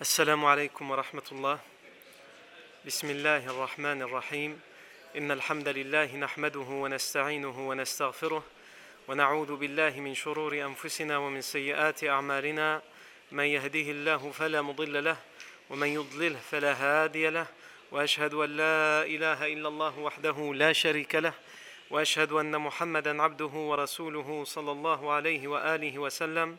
[0.00, 1.58] السلام عليكم ورحمة الله.
[2.86, 4.60] بسم الله الرحمن الرحيم.
[5.16, 8.42] إن الحمد لله نحمده ونستعينه ونستغفره
[9.08, 12.82] ونعوذ بالله من شرور أنفسنا ومن سيئات أعمالنا.
[13.32, 15.16] من يهده الله فلا مضل له
[15.70, 17.46] ومن يضلله فلا هادي له.
[17.90, 21.34] وأشهد أن لا إله إلا الله وحده لا شريك له.
[21.90, 26.58] وأشهد أن محمدا عبده ورسوله صلى الله عليه وآله وسلم.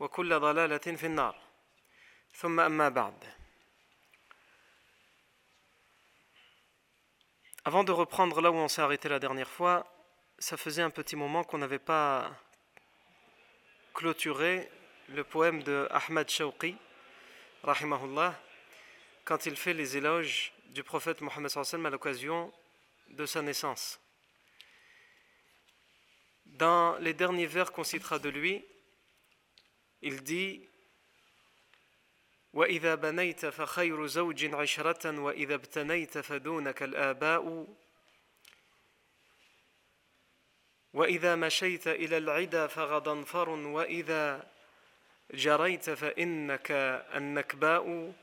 [0.00, 1.36] وكل ضلالة في النار
[2.32, 3.24] ثم أما بعد
[7.64, 9.92] Avant de reprendre là où on s'est arrêté la dernière fois,
[10.38, 12.30] ça faisait un petit moment qu'on n'avait pas
[13.92, 14.70] clôturé
[15.08, 16.76] le poème de Ahmad Shawqi,
[17.64, 18.40] rahimahullah,
[19.24, 22.52] quand il fait les éloges du prophète Mohammed sallam à l'occasion
[23.08, 23.98] de sa naissance.
[26.44, 28.64] Dans les derniers vers qu'on citera de lui,
[30.01, 30.67] il dit
[32.53, 37.67] وإذا بنيت فخير زوج عشرة وإذا ابتنيت فدونك الآباء
[40.93, 44.47] وإذا مشيت إلى العدا فغضنفر وإذا
[45.33, 46.71] جريت فإنك
[47.15, 48.13] النكباء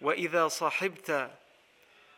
[0.00, 1.30] وإذا صحبت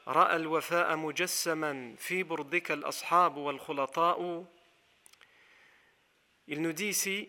[0.09, 4.45] رأى الوفاء مجسما في بردك الأصحاب والخلطاء.
[6.47, 7.29] Il nous dit ici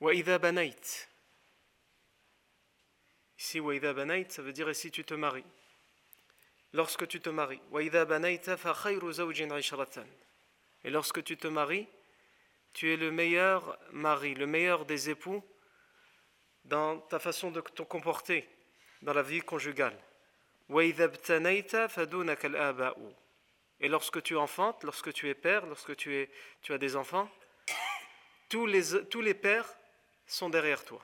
[0.00, 0.80] Waïda banait.
[3.38, 3.94] Ici, Waïda
[4.30, 5.44] ça veut dire et si tu te maries.
[6.72, 7.60] Lorsque tu te maries.
[7.70, 8.74] Waïda banaita fa
[10.84, 11.86] Et lorsque tu te maries,
[12.72, 15.44] tu es le meilleur mari, le meilleur des époux
[16.64, 18.48] dans ta façon de te comporter
[19.02, 19.98] dans la vie conjugale.
[23.80, 26.30] Et lorsque tu enfantes, lorsque tu es père, lorsque tu, es,
[26.62, 27.28] tu as des enfants,
[28.48, 29.68] tous les, tous les pères
[30.29, 31.01] sont derrière toi.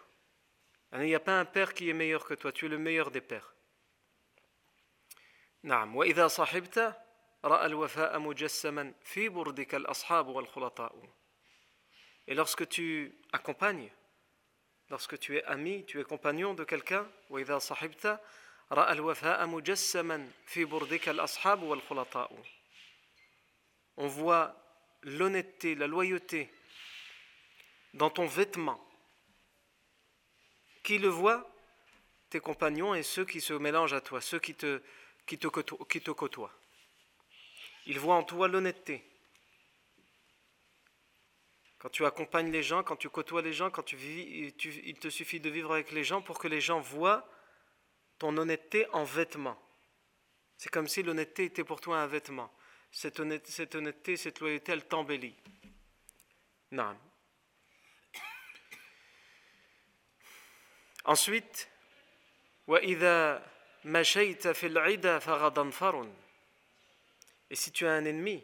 [0.93, 3.11] Il n'y a pas un père qui est meilleur que toi, tu es le meilleur
[3.11, 3.53] des pères.
[5.63, 6.97] نعم وإذا صحبت
[7.45, 11.21] رأى الوفاء مجسما في بردك الأصحاب والخلطاء
[12.27, 13.89] Et lorsque tu accompagnes,
[14.89, 18.19] lorsque tu es ami, tu es compagnon de quelqu'un, وإذا صحبت
[18.71, 22.31] رأى الوفاء مجسما في بردك الأصحاب والخلطاء
[23.97, 24.55] On voit
[25.03, 26.49] l'honnêteté, la loyauté
[27.93, 28.79] dans ton vêtement.
[30.86, 31.44] Qui le voit
[32.30, 34.80] Tes compagnons et ceux qui se mélangent à toi, ceux qui te,
[35.26, 36.52] qui te, côtoient, qui te côtoient.
[37.86, 39.04] Ils voient en toi l'honnêteté.
[41.80, 44.54] Quand tu accompagnes les gens, quand tu côtoies les gens, quand tu vis,
[44.84, 47.28] il te suffit de vivre avec les gens pour que les gens voient
[48.20, 49.60] ton honnêteté en vêtement.
[50.56, 52.52] C'est comme si l'honnêteté était pour toi un vêtement.
[52.92, 55.34] Cette honnêteté, cette, honnêteté, cette loyauté, elle t'embellit.
[56.70, 56.96] Non.
[61.06, 61.70] Ensuite,
[62.68, 62.98] et
[67.52, 68.42] si tu as un ennemi,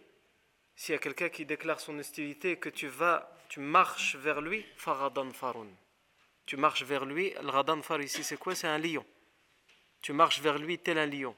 [0.76, 4.64] s'il y a quelqu'un qui déclare son hostilité, que tu vas, tu marches vers lui,
[6.46, 8.54] Tu marches vers lui, le radanfar ici c'est quoi?
[8.54, 9.04] C'est un lion.
[10.00, 11.34] Tu marches vers lui tel un lion.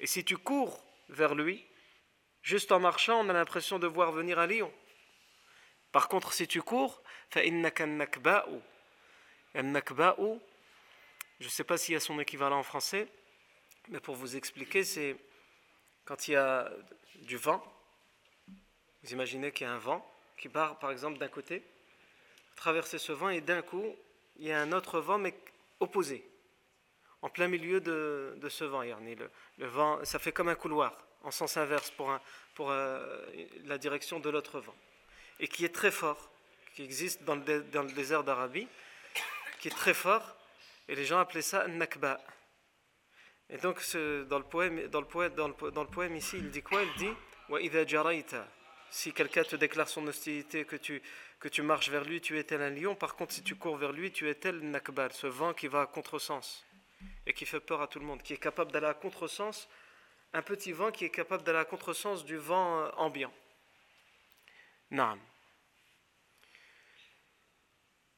[0.00, 1.64] Et si tu cours vers lui,
[2.42, 4.70] juste en marchant, on a l'impression de voir venir un lion.
[5.92, 8.61] Par contre, si tu cours, فإنك النكباء
[9.55, 10.39] النكباء
[11.41, 13.07] je ne sais pas s'il y a son équivalent en français,
[13.89, 15.15] mais pour vous expliquer, c'est
[16.05, 16.71] quand il y a
[17.23, 17.63] du vent,
[19.01, 20.07] vous imaginez qu'il y a un vent
[20.37, 21.63] qui part par exemple d'un côté,
[22.55, 23.95] traverser ce vent et d'un coup,
[24.37, 25.33] il y a un autre vent mais
[25.79, 26.23] opposé,
[27.23, 28.83] en plein milieu de, de ce vent.
[28.83, 32.21] Le, le vent, ça fait comme un couloir en sens inverse pour, un,
[32.53, 33.25] pour euh,
[33.65, 34.75] la direction de l'autre vent,
[35.39, 36.29] et qui est très fort,
[36.76, 38.68] qui existe dans le, désert d'Arabie,
[39.60, 40.36] qui est très fort,
[40.88, 42.20] et les gens appelaient ça nakba.
[43.48, 43.80] Et donc,
[44.28, 46.82] dans le, poème, dans, le poème, dans, le, poème ici, il dit quoi?
[46.82, 48.26] Il dit
[48.90, 51.00] Si quelqu'un te déclare son hostilité, que tu,
[51.40, 52.94] que tu marches vers lui, tu es tel un lion.
[52.94, 55.82] Par contre, si tu cours vers lui, tu es tel nakbal, ce vent qui va
[55.82, 56.62] à contresens
[57.24, 59.66] et qui fait peur à tout le monde, qui est capable d'aller à contresens,
[60.34, 63.32] un petit vent qui est capable d'aller à contresens du vent euh, ambiant.
[64.90, 65.18] Naam.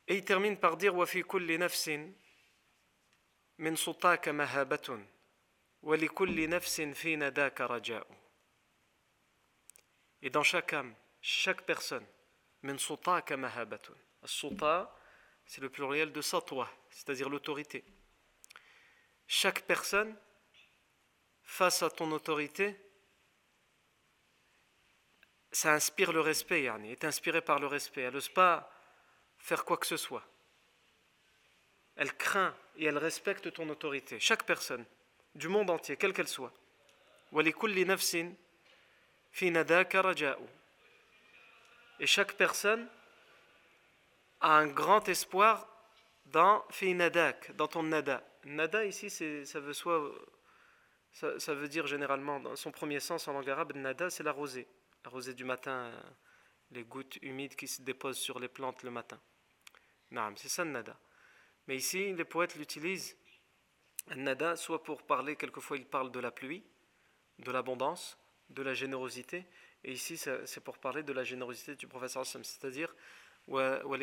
[0.08, 1.90] Et il termine par dire وفي كل نفس
[3.58, 5.06] من سطاك مهابة
[5.82, 8.08] ولكل نفس في نداك رجاء.
[10.22, 12.06] Et dans chaque âme, chaque personne,
[12.64, 13.96] من سطاك مهابة.
[14.24, 15.00] السطا,
[15.46, 17.84] c'est le pluriel de satwa, c'est-à-dire l'autorité.
[19.28, 20.16] Chaque personne,
[21.44, 22.76] face à ton autorité,
[25.52, 28.02] ça inspire le respect, yani, est inspiré par le respect.
[28.02, 28.72] Elle n'ose pas
[29.39, 30.25] faire quoi que ce soit.
[31.97, 34.21] Elle craint et elle respecte ton autorité.
[34.21, 34.85] Chaque personne,
[35.35, 36.53] du monde entier, quelle qu'elle soit.
[42.01, 42.89] Et chaque personne
[44.41, 45.69] a un grand espoir
[46.27, 46.65] dans
[47.55, 48.23] dans ton nada.
[48.45, 49.61] Nada ici, ça
[51.13, 54.69] ça, veut dire généralement, dans son premier sens en langue arabe, nada, c'est la rosée.
[55.05, 55.91] La rosée du matin,
[56.73, 59.21] les gouttes humides qui se déposent sur les plantes le matin.
[60.37, 60.99] c'est ça nada.
[61.67, 63.17] Mais ici, les poètes l'utilisent,
[64.17, 66.65] nada, soit pour parler, quelquefois ils parlent de la pluie,
[67.39, 68.19] de l'abondance,
[68.51, 69.47] de la générosité,
[69.85, 72.95] et ici c'est pour parler de la générosité du professeur Hassan, c'est-à-dire
[73.51, 73.99] et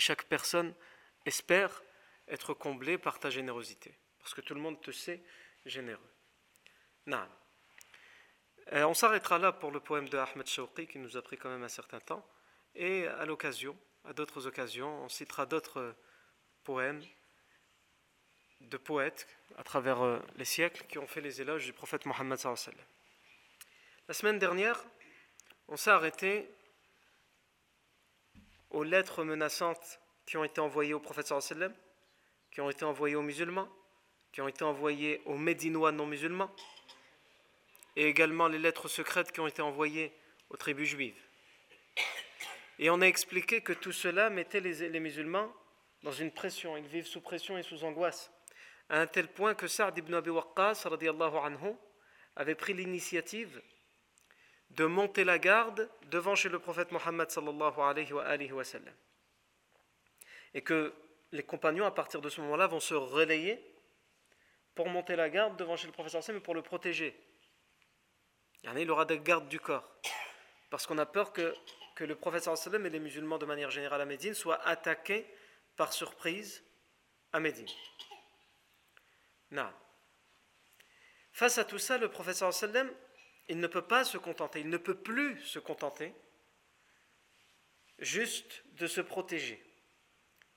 [0.00, 0.74] chaque personne
[1.26, 1.82] espère
[2.28, 5.20] être comblée par ta générosité, parce que tout le monde te sait
[5.66, 6.10] généreux.
[7.06, 7.26] Non.
[8.72, 11.48] Euh, on s'arrêtera là pour le poème de Ahmed Shawqi qui nous a pris quand
[11.48, 12.24] même un certain temps.
[12.76, 15.96] Et à l'occasion, à d'autres occasions, on citera d'autres
[16.62, 17.02] poèmes
[18.60, 19.26] de poètes
[19.58, 22.38] à travers euh, les siècles qui ont fait les éloges du prophète Mohammed.
[24.06, 24.84] La semaine dernière,
[25.66, 26.48] on s'est arrêté
[28.70, 31.32] aux lettres menaçantes qui ont été envoyées au prophète
[32.52, 33.68] qui ont été envoyées aux musulmans,
[34.32, 36.54] qui ont été envoyées aux médinois non musulmans,
[37.96, 40.12] et également les lettres secrètes qui ont été envoyées
[40.48, 41.20] aux tribus juives.
[42.78, 45.52] Et on a expliqué que tout cela mettait les, musulmans
[46.02, 48.32] dans une pression, ils vivent sous pression et sous angoisse,
[48.88, 51.74] à un tel point que Sa'd ibn Abi Waqqas anhu,
[52.36, 53.60] avait pris l'initiative
[54.70, 58.64] de monter la garde devant chez le prophète Mohammed sallallahu alayhi wa.
[60.54, 60.94] Et que
[61.32, 63.62] les compagnons, à partir de ce moment-là, vont se relayer
[64.74, 67.14] pour monter la garde devant chez le prophète mais pour le protéger.
[68.64, 69.88] Il aura des gardes du corps.
[70.70, 71.54] Parce qu'on a peur que,
[71.96, 75.26] que le prophète sallam et les musulmans de manière générale à Médine soient attaqués
[75.76, 76.62] par surprise
[77.32, 77.68] à Médine.
[79.50, 79.70] Non.
[81.32, 82.90] Face à tout ça, le prophète sallam,
[83.48, 86.14] il ne peut pas se contenter, il ne peut plus se contenter
[87.98, 89.62] juste de se protéger.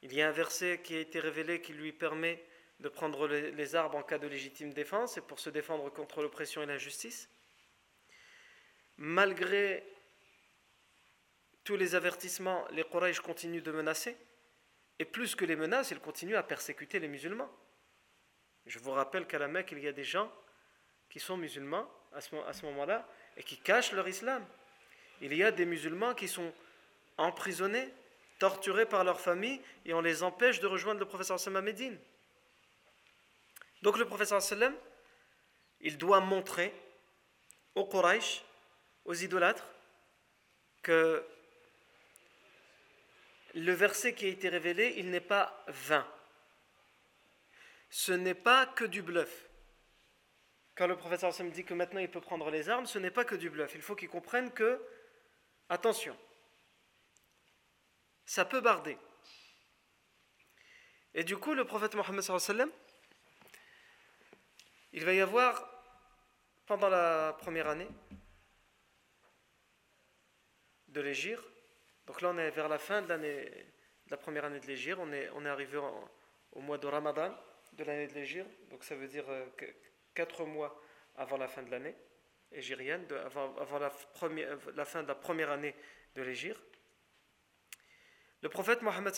[0.01, 2.45] Il y a un verset qui a été révélé qui lui permet
[2.79, 6.61] de prendre les arbres en cas de légitime défense et pour se défendre contre l'oppression
[6.61, 7.29] et l'injustice
[8.97, 9.83] malgré
[11.63, 14.17] tous les avertissements, les Quraysh continuent de menacer.
[15.00, 17.50] Et plus que les menaces, ils continuent à persécuter les musulmans.
[18.65, 20.31] Je vous rappelle qu'à la Mecque, il y a des gens
[21.09, 23.07] qui sont musulmans à ce, moment-là
[23.38, 24.45] et qui cachent leur islam.
[25.21, 26.53] Il y a des musulmans qui sont
[27.17, 27.89] emprisonnés,
[28.39, 31.97] torturés par leur famille et on les empêche de rejoindre le professeur sallam à.
[33.81, 34.75] Donc le professeur sallam,
[35.81, 36.73] il doit montrer
[37.75, 38.43] aux Quraysh
[39.05, 39.65] aux idolâtres
[40.81, 41.25] que
[43.55, 46.07] le verset qui a été révélé, il n'est pas vain.
[47.89, 49.45] Ce n'est pas que du bluff.
[50.75, 53.25] Quand le professeur me dit que maintenant il peut prendre les armes, ce n'est pas
[53.25, 53.75] que du bluff.
[53.75, 54.81] Il faut qu'il comprenne que,
[55.69, 56.17] attention,
[58.25, 58.98] ça peut barder.
[61.13, 62.24] Et du coup, le prophète Mohammed,
[64.93, 65.69] il va y avoir,
[66.65, 67.89] pendant la première année,
[70.93, 71.43] de l'Égir.
[72.07, 75.00] Donc là, on est vers la fin de l'année, de la première année de l'Égir.
[75.00, 75.79] On est, on est arrivé
[76.51, 77.35] au mois de Ramadan
[77.73, 78.45] de l'année de l'Égir.
[78.69, 79.45] Donc ça veut dire euh,
[80.13, 80.79] quatre mois
[81.15, 81.95] avant la fin de l'année
[82.51, 85.75] égirienne, avant, avant la, première, la fin de la première année
[86.15, 86.62] de l'Égir.
[88.41, 89.13] Le prophète Mohammed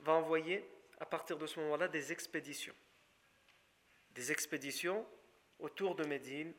[0.00, 2.74] va envoyer à partir de ce moment-là des expéditions.
[4.10, 5.06] Des expéditions
[5.58, 6.52] autour de Médine,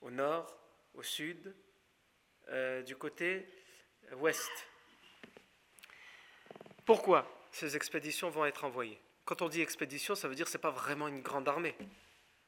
[0.00, 0.56] au nord,
[0.94, 1.54] au sud,
[2.48, 3.46] euh, du côté
[4.16, 4.50] ouest.
[6.84, 9.00] Pourquoi ces expéditions vont être envoyées?
[9.24, 11.76] Quand on dit expédition, ça veut dire que ce n'est pas vraiment une grande armée.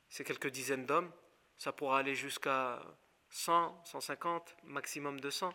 [0.09, 1.13] C'est quelques dizaines d'hommes.
[1.57, 2.83] Ça pourra aller jusqu'à
[3.31, 5.53] 100, 150, maximum 200.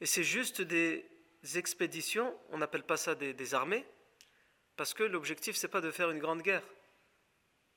[0.00, 1.08] Et c'est juste des
[1.54, 3.86] expéditions, on n'appelle pas ça des, armées,
[4.76, 6.66] parce que l'objectif, c'est pas de faire une grande guerre.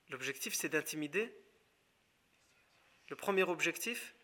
[0.10, 1.34] L'objectif, c'est d'intimider.
[3.10, 4.15] Le premier objectif,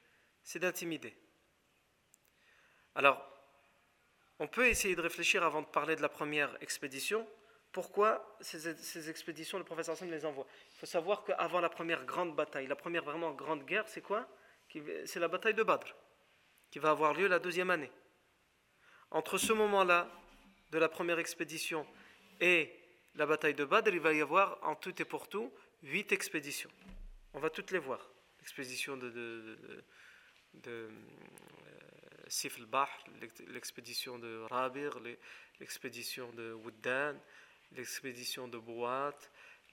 [0.44, 1.16] c'est d'intimider.
[2.96, 3.26] Alors,
[4.40, 7.28] on peut essayer de réfléchir avant de parler de la première expédition.
[7.72, 10.46] Pourquoi ces, expéditions, le professeur Hassan les envoie?
[10.74, 14.28] Il faut savoir qu'avant la première grande bataille, la première vraiment grande guerre, c'est quoi?
[15.06, 15.96] C'est la bataille de Badr,
[16.70, 17.92] qui va avoir lieu la deuxième année.
[19.12, 20.10] Entre ce moment-là,
[20.72, 21.86] de la première expédition,
[22.40, 22.74] et
[23.16, 26.72] la bataille de Badr, il va y avoir en tout et pour tout huit expéditions.
[27.34, 28.10] On va toutes les voir.
[28.40, 29.84] L'expédition de,
[30.54, 30.90] de
[32.28, 32.90] Sif al-Bahr,
[33.48, 35.00] l'expédition de Rabir,
[35.60, 37.18] l'expédition de Wuddan,
[37.74, 39.18] l'expédition de Bouat,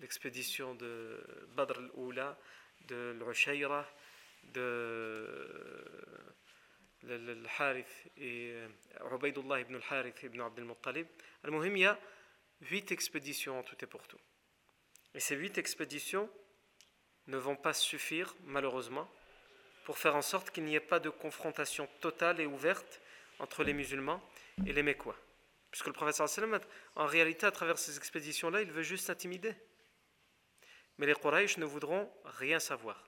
[0.00, 1.20] l'expédition de
[1.54, 2.38] Badr al-Oula,
[2.87, 3.87] de l'Ushayra,
[4.54, 6.18] de
[8.16, 8.54] et
[9.12, 11.06] Ubaidullah ibn al-Harith ibn Abd al-Muttalib.
[11.44, 11.99] Al-Muhim, il y a
[12.62, 14.18] huit expéditions en tout et pour tout.
[15.14, 16.28] Et ces huit expéditions
[17.26, 19.08] ne vont pas suffire, malheureusement,
[19.88, 23.00] pour faire en sorte qu'il n'y ait pas de confrontation totale et ouverte
[23.38, 24.23] entre les musulmans
[24.66, 25.16] et les Mécois.
[25.71, 26.61] Puisque le professeur sallam,
[26.95, 29.54] en réalité, à travers ces expéditions-là, il veut juste intimider.
[30.99, 33.02] Mais les Quraysh ne voudront rien savoir.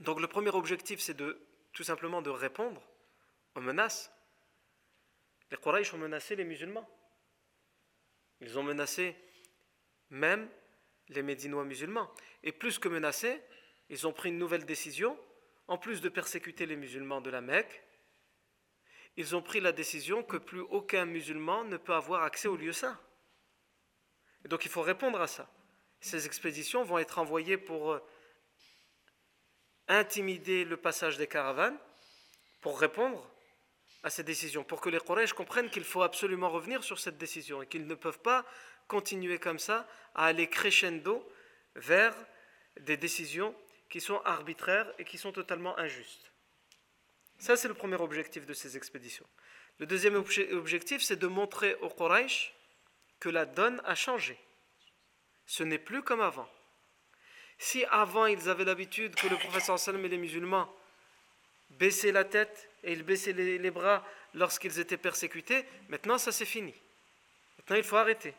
[0.00, 1.38] Donc le premier objectif, c'est de
[1.74, 2.82] tout simplement de répondre
[3.54, 4.10] aux menaces.
[5.50, 6.88] Les Quraysh ont menacé les musulmans.
[8.40, 9.14] Ils ont menacé
[10.08, 10.48] même
[11.10, 12.10] les Médinois musulmans.
[12.44, 13.42] Et plus que menacés,
[13.90, 15.18] ils ont pris une nouvelle décision.
[15.68, 17.82] En plus de persécuter les musulmans de la Mecque,
[19.16, 22.72] ils ont pris la décision que plus aucun musulman ne peut avoir accès au lieu
[22.72, 22.98] saint.
[24.46, 25.48] Donc il faut répondre à ça.
[26.00, 28.00] Ces expéditions vont être envoyées pour euh,
[29.88, 31.78] intimider le passage des caravanes,
[32.60, 33.28] pour répondre
[34.02, 37.62] à ces décisions, pour que les Quraysh comprennent qu'il faut absolument revenir sur cette décision
[37.62, 38.44] et qu'ils ne peuvent pas
[38.88, 41.24] continuer comme ça à aller crescendo
[41.76, 42.14] vers
[42.80, 43.54] des décisions
[43.92, 46.32] qui sont arbitraires et qui sont totalement injustes.
[47.38, 49.26] Ça, c'est le premier objectif de ces expéditions.
[49.76, 52.54] Le deuxième objectif, c'est de montrer aux Quraysh
[53.20, 54.38] que la donne a changé.
[55.44, 56.48] Ce n'est plus comme avant.
[57.58, 60.74] Si avant ils avaient l'habitude que le professeur sallam et les musulmans
[61.68, 66.74] baissaient la tête et ils baissaient les, bras lorsqu'ils étaient persécutés, maintenant ça c'est fini.
[67.58, 68.34] Maintenant il faut arrêter.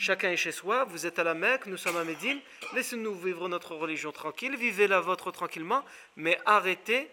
[0.00, 2.40] Chacun est chez soi, vous êtes à la Mecque, nous sommes à Médine,
[2.72, 7.10] laissez-nous vivre notre religion tranquille, vivez la vôtre tranquillement, mais arrêtez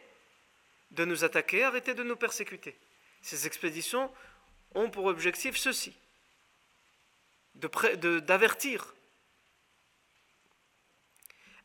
[0.92, 2.78] de nous attaquer, arrêtez de nous persécuter.
[3.24, 4.12] Ces expéditions
[4.76, 5.96] ont pour objectif ceci,
[7.56, 8.94] d'avertir.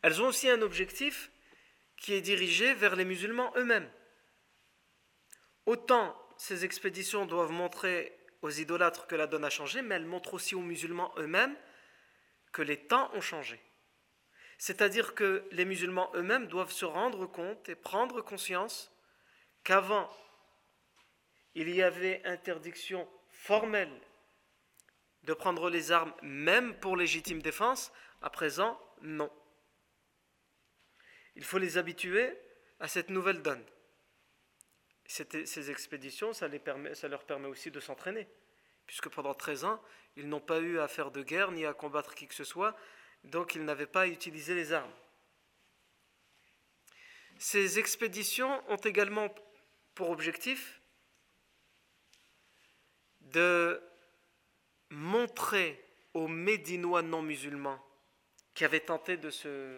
[0.00, 1.30] Elles ont aussi un objectif
[1.98, 3.90] qui est dirigé vers les musulmans eux-mêmes.
[5.66, 8.10] Autant ces expéditions doivent montrer
[8.42, 11.56] aux idolâtres que la donne a changé, mais elles montrent aussi aux musulmans eux-mêmes
[12.52, 13.60] que les temps ont changé.
[14.58, 18.92] C'est-à-dire que les musulmans eux-mêmes doivent se rendre compte et prendre conscience
[19.64, 20.10] qu'avant,
[21.54, 24.00] il y avait interdiction formelle
[25.24, 27.92] de prendre les armes même pour légitime défense,
[28.22, 29.30] à présent, non.
[31.36, 32.36] Il faut les habituer
[32.80, 33.64] à cette nouvelle donne
[35.10, 38.28] ces expéditions, ça, leur permet aussi de s'entraîner,
[38.86, 39.82] puisque pendant 13 ans,
[40.16, 42.76] ils n'ont pas eu à faire de guerre ni à combattre qui que ce soit,
[43.24, 44.92] donc ils n'avaient pas à utiliser les armes.
[47.38, 49.34] Ces expéditions ont également
[49.94, 50.80] pour objectif
[53.20, 53.82] de
[54.90, 55.82] montrer
[56.14, 57.82] aux Médinois non musulmans
[58.54, 59.76] qui avaient tenté de se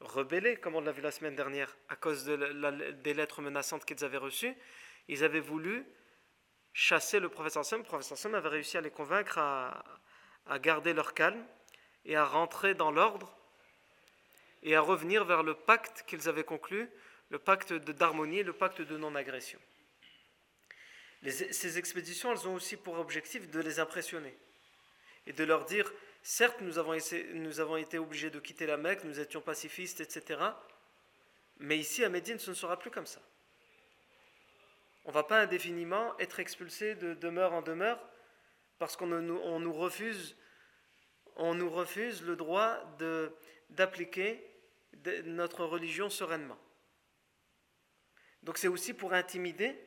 [0.00, 4.16] rebellés, comme on l'a vu la semaine dernière, à cause des lettres menaçantes qu'ils avaient
[4.16, 4.54] reçues.
[5.08, 5.86] Ils avaient voulu
[6.72, 7.80] chasser le professeur Sam.
[7.80, 9.82] Le professeur Sam avait réussi à les convaincre à,
[10.60, 11.44] garder leur calme
[12.04, 13.36] et à rentrer dans l'ordre
[14.62, 16.88] et à revenir vers le pacte qu'ils avaient conclu,
[17.30, 19.58] le pacte d'harmonie et le pacte de non-agression.
[21.26, 24.36] Ces expéditions, elles ont aussi pour objectif de les impressionner
[25.26, 25.92] et de leur dire
[26.28, 30.40] Certes, nous avons, été obligés de quitter la Mecque, nous étions pacifistes, etc.
[31.58, 33.20] Mais ici, à Médine, ce ne sera plus comme ça.
[35.04, 38.00] On ne va pas indéfiniment être expulsé de demeure en demeure
[38.80, 40.34] parce qu'on nous refuse
[41.38, 42.76] le droit
[43.70, 44.44] d'appliquer
[45.26, 46.58] notre religion sereinement.
[48.42, 49.78] Donc c'est aussi pour intimider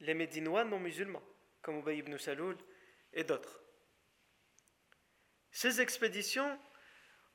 [0.00, 1.22] les Médinois non musulmans,
[1.62, 2.56] comme Ubay ibn Saloul
[3.12, 3.62] et d'autres.
[5.60, 6.56] Ces expéditions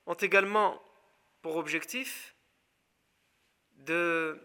[0.06, 0.82] ont également
[1.42, 2.34] pour objectif
[3.74, 4.40] de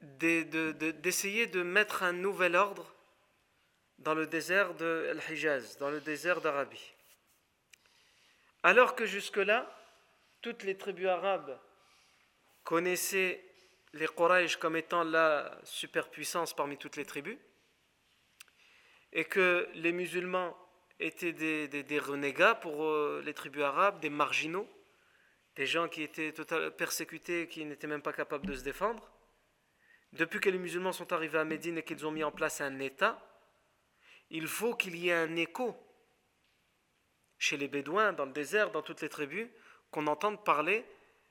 [0.00, 2.92] d'essayer de, mettre un nouvel ordre
[3.98, 6.92] dans le désert de Al-Hijaz, dans le désert d'Arabie.
[8.64, 9.72] Alors que jusque-là,
[10.40, 11.56] toutes les tribus arabes
[12.64, 13.40] connaissaient
[13.92, 17.38] les Quraysh comme étant la superpuissance parmi toutes les tribus,
[19.12, 20.56] et que les musulmans
[20.98, 24.68] étaient des, renégats pour euh, les tribus arabes, des marginaux,
[25.56, 29.10] des gens qui étaient totalement persécutés, qui n'étaient même pas capables de se défendre.
[30.12, 32.78] Depuis que les musulmans sont arrivés à Médine et qu'ils ont mis en place un
[32.78, 33.20] État,
[34.30, 35.76] il faut qu'il y ait un écho
[37.38, 39.48] chez les Bédouins, dans le désert, dans toutes les tribus,
[39.90, 40.86] qu'on entende parler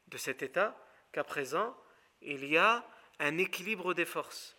[0.07, 0.77] de cet État,
[1.13, 1.75] qu'à présent,
[2.21, 2.85] il y a
[3.19, 4.57] un équilibre des forces.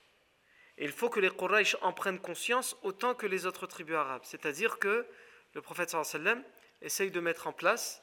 [0.79, 4.23] Et il faut que les Quraysh en prennent conscience autant que les autres tribus arabes.
[4.25, 5.07] C'est-à-dire que
[5.55, 6.43] le prophète sallam
[6.81, 8.03] essaye de mettre en place,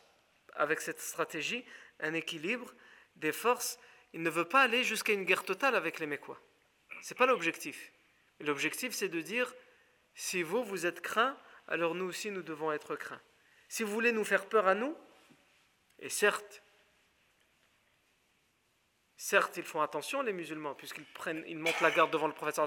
[0.53, 1.65] avec cette stratégie,
[1.99, 2.73] un équilibre
[3.15, 3.79] des forces.
[4.13, 6.39] Il ne veut pas aller jusqu'à une guerre totale avec les Mécois.
[7.01, 7.91] Ce n'est pas l'objectif.
[8.39, 9.53] L'objectif, c'est de dire,
[10.15, 13.21] si vous, vous êtes craints, alors nous aussi, nous devons être craints.
[13.67, 14.95] Si vous voulez nous faire peur à nous,
[15.99, 16.63] et certes,
[19.21, 22.61] Certes, ils font attention, les musulmans, puisqu'ils prennent, ils montent la garde devant le prophète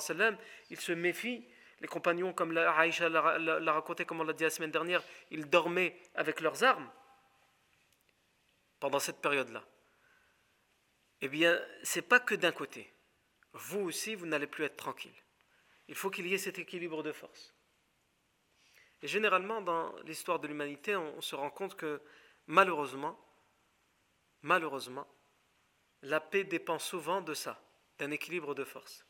[0.69, 1.49] ils se méfient.
[1.81, 5.99] Les compagnons, comme Aïcha l'a raconté, comme on l'a dit la semaine dernière, ils dormaient
[6.15, 6.91] avec leurs armes
[8.81, 9.65] pendant cette période-là.
[11.23, 12.93] Eh bien, c'est pas que d'un côté.
[13.55, 15.17] Vous aussi, vous n'allez plus être tranquille.
[15.89, 17.55] Il faut qu'il y ait cet équilibre de force.
[19.01, 22.03] Et généralement, dans l'histoire de l'humanité, on se rend compte que
[22.47, 23.19] malheureusement,
[24.43, 25.09] malheureusement,
[26.03, 27.61] la paix dépend souvent de ça,
[27.99, 29.07] d'un équilibre de force.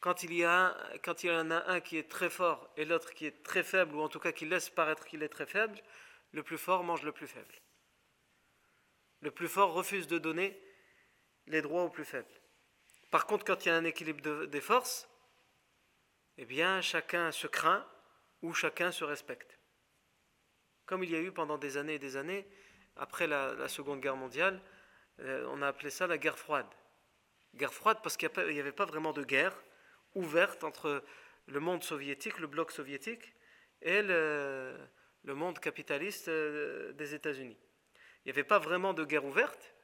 [0.00, 3.64] Quand il, y en a un qui est très fort et l'autre qui est très
[3.64, 5.80] faible, ou en tout cas qui laisse paraître qu'il est très faible,
[6.32, 7.54] le plus fort mange le plus faible.
[9.20, 10.60] Le plus fort refuse de donner
[11.46, 12.28] les droits aux plus faibles.
[13.10, 15.08] Par contre, quand il y a un équilibre des forces,
[16.36, 17.84] eh bien, chacun se craint
[18.42, 19.58] ou chacun se respecte.
[20.86, 22.46] Comme il y a eu pendant des années et des années,
[22.96, 24.60] après la Seconde Guerre mondiale,
[25.20, 26.66] on a appelé ça la guerre froide.
[27.54, 29.56] Guerre froide parce qu'il n'y avait pas vraiment de guerre
[30.14, 31.02] ouverte entre
[31.46, 33.32] le monde soviétique, le bloc soviétique,
[33.82, 34.76] et le,
[35.24, 37.56] monde capitaliste euh, des États-Unis.
[38.24, 39.74] Il n'y avait pas vraiment de guerre ouverte,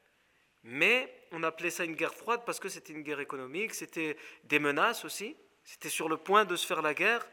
[0.63, 4.59] mais on appelait ça une guerre froide parce que c'était une guerre économique, c'était des
[4.59, 7.27] menaces aussi, c'était sur le point de se faire la guerre,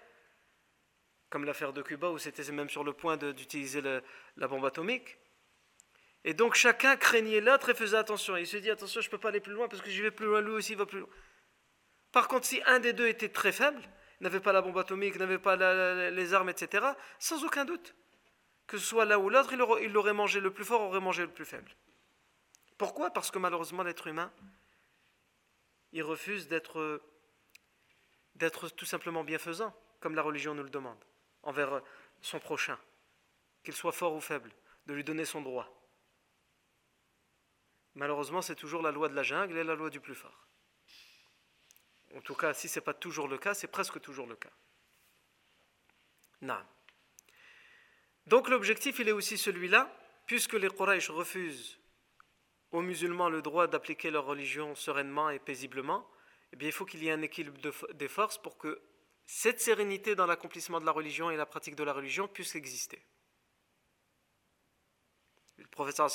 [1.29, 5.17] comme l'affaire de Cuba où c'était même sur le point d'utiliser la bombe atomique.
[6.23, 8.37] Et donc chacun craignait l'autre et faisait attention.
[8.37, 10.11] il se dit attention, je ne peux pas aller plus loin parce que j'y vais
[10.11, 11.09] plus loin, lui aussi va plus loin.
[12.11, 13.81] Par contre, si un des deux était très faible,
[14.19, 15.55] n'avait pas la bombe atomique, n'avait pas
[16.11, 16.85] les armes, etc.,
[17.17, 17.95] sans aucun doute,
[18.67, 21.31] que ce soit l'un ou l'autre, il aurait mangé le plus fort, aurait mangé le
[21.31, 21.71] plus faible.
[22.77, 23.09] Pourquoi?
[23.11, 24.31] Parce que malheureusement, l'être humain,
[25.91, 27.01] il refuse d'être,
[28.35, 31.03] d'être tout simplement bienfaisant, comme la religion nous le demande,
[31.43, 31.81] envers
[32.21, 32.77] son prochain,
[33.63, 34.51] qu'il soit fort ou faible,
[34.85, 35.80] de lui donner son droit.
[37.95, 40.47] Malheureusement, c'est toujours la loi de la jungle et la loi du plus fort.
[42.15, 44.51] En tout cas, si ce n'est pas toujours le cas, c'est presque toujours le cas.
[46.41, 46.65] Non.
[48.25, 49.93] Donc l'objectif, il est aussi celui-là,
[50.25, 51.79] puisque les Quraysh refusent
[52.71, 56.09] aux musulmans le droit d'appliquer leur religion sereinement et paisiblement,
[56.53, 57.59] eh bien, il faut qu'il y ait un équilibre
[57.93, 58.81] des forces pour que
[59.25, 63.05] cette sérénité dans l'accomplissement de la religion et la pratique de la religion puisse exister.
[65.57, 66.09] Le professeur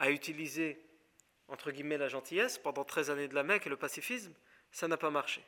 [0.00, 0.82] a utilisé,
[1.48, 4.32] entre guillemets, la gentillesse pendant 13 années de la Mecque et le pacifisme,
[4.72, 5.44] ça n'a pas marché.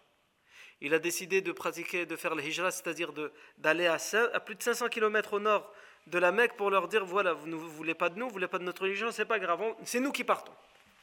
[0.80, 3.12] Il a décidé de pratiquer, de faire le hijra, c'est-à-dire
[3.56, 3.96] d'aller à,
[4.34, 5.72] à, plus de 500 km au nord
[6.06, 8.32] de la Mecque pour leur dire voilà, vous ne voulez pas de nous, vous ne
[8.34, 10.52] voulez pas de notre religion, c'est pas grave, c'est nous qui partons.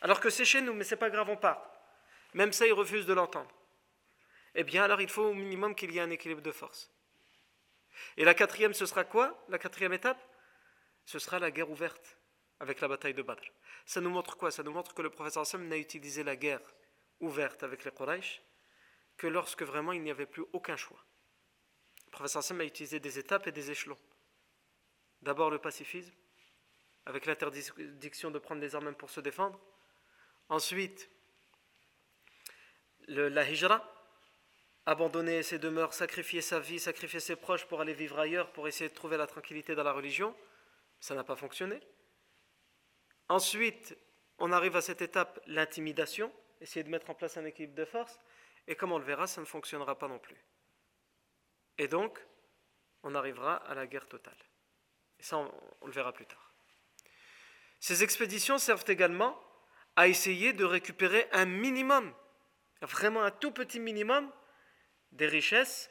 [0.02, 1.66] Alors que c'est chez nous, mais c'est pas grave, on part.
[2.34, 3.50] Même ça, ils refusent de l'entendre.
[4.54, 6.92] Eh bien, alors il faut au minimum qu'il y ait un équilibre de force.
[8.16, 9.44] Et la quatrième, ce sera quoi?
[9.50, 10.22] La quatrième étape?
[11.06, 12.19] Ce sera la guerre ouverte
[12.60, 13.44] avec la bataille de Badr.
[13.86, 14.52] Ça nous montre quoi?
[14.52, 16.62] Ça nous montre que le professeur Sam n'a utilisé la guerre
[17.20, 18.42] ouverte avec les Quraysh
[19.18, 21.04] que lorsque vraiment il n'y avait plus aucun choix.
[22.06, 23.98] Le professeur Sam a utilisé des étapes et des échelons.
[25.22, 26.14] D'abord le pacifisme,
[27.06, 29.60] avec l'interdiction de prendre les armes pour se défendre.
[30.48, 31.10] Ensuite,
[33.08, 33.84] le, la hijra,
[34.86, 38.90] abandonner ses demeures, sacrifier sa vie, sacrifier ses proches pour aller vivre ailleurs, pour essayer
[38.90, 40.36] de trouver la tranquillité dans la religion.
[41.00, 41.80] Ça n'a pas fonctionné.
[43.30, 43.96] Ensuite,
[44.40, 48.20] on arrive à cette étape, l'intimidation, essayer de mettre en place un équilibre de force,
[48.68, 50.38] et comme on le verra, ça ne fonctionnera pas non plus.
[51.78, 52.20] Et donc,
[53.04, 54.38] on arrivera à la guerre totale.
[55.20, 55.52] Et ça, on,
[55.86, 56.54] le verra plus tard.
[57.80, 59.40] Ces expéditions servent également
[59.96, 62.14] à essayer de récupérer un minimum,
[62.82, 64.32] vraiment un tout petit minimum,
[65.12, 65.90] des richesses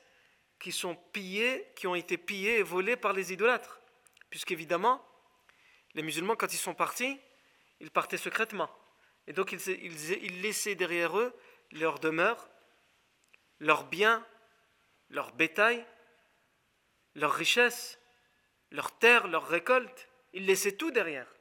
[0.58, 3.80] qui sont pillées, qui ont été pillées et volées par les idolâtres.
[4.28, 5.04] Puisqu'évidemment,
[5.94, 7.18] les musulmans, quand ils sont partis,
[7.80, 8.70] ils partaient secrètement.
[9.26, 11.34] Et donc, ils, laissaient derrière eux
[11.72, 12.48] leur demeure,
[13.60, 14.26] leurs biens,
[15.10, 15.84] leur bétail,
[17.14, 17.98] leurs richesses,
[18.70, 20.08] leurs terres, leurs récoltes.
[20.32, 21.32] Ils laissaient tout derrière.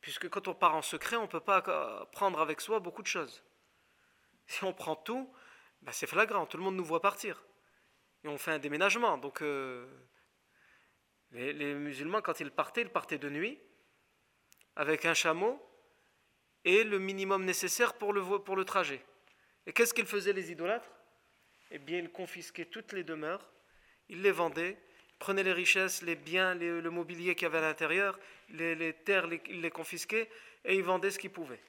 [0.00, 3.06] Puisque quand on part en secret, on ne peut pas prendre avec soi beaucoup de
[3.06, 3.42] choses.
[4.46, 5.32] Si on prend tout,
[5.82, 7.42] ben c'est flagrant, tout le monde nous voit partir.
[8.22, 9.18] Et on fait un déménagement.
[9.18, 9.86] Donc euh,
[11.32, 13.60] les, musulmans, quand ils partaient, ils partaient de nuit,
[14.76, 15.60] avec un chameau
[16.64, 19.02] et le minimum nécessaire pour le, trajet.
[19.66, 20.90] Et qu'est-ce qu'ils faisaient les idolâtres?
[21.70, 23.50] Eh bien, ils confisquaient toutes les demeures,
[24.08, 24.78] ils les vendaient,
[25.18, 28.18] prenaient les richesses, les biens, le mobilier qu'il y avait à l'intérieur,
[28.50, 30.30] les, terres, ils les confisquaient
[30.64, 31.62] et ils vendaient ce qu'ils pouvaient.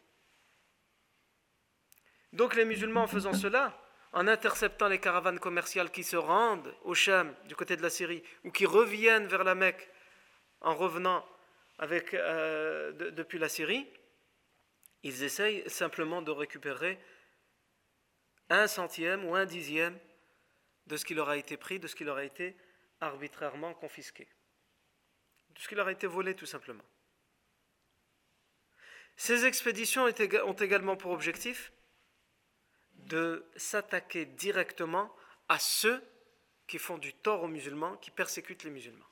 [2.34, 3.80] Donc les musulmans, en faisant cela,
[4.12, 8.24] en interceptant les caravanes commerciales qui se rendent au Sham, du côté de la Syrie,
[8.44, 9.90] ou qui reviennent vers la Mecque
[10.62, 11.26] en revenant
[11.82, 13.88] euh, depuis la Syrie,
[15.04, 17.00] ils essayent simplement de récupérer
[18.50, 19.98] un centième ou un dixième
[20.88, 22.56] de ce qui leur a été pris, de ce qui leur a été
[23.02, 24.28] arbitrairement confisqué,
[25.50, 26.86] de ce qui leur a été volé tout simplement.
[29.18, 31.72] Ces expéditions ont également pour objectif
[32.94, 35.16] de s'attaquer directement
[35.48, 36.04] à ceux
[36.68, 39.06] qui font du tort aux musulmans, qui persécutent les musulmans.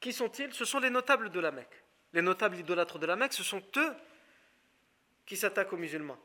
[0.00, 0.52] Qui sont-ils?
[0.52, 1.84] Ce sont les notables de la Mecque.
[2.12, 3.94] Les notables idolâtres de la Mecque, ce sont eux
[5.26, 6.18] qui s'attaquent aux musulmans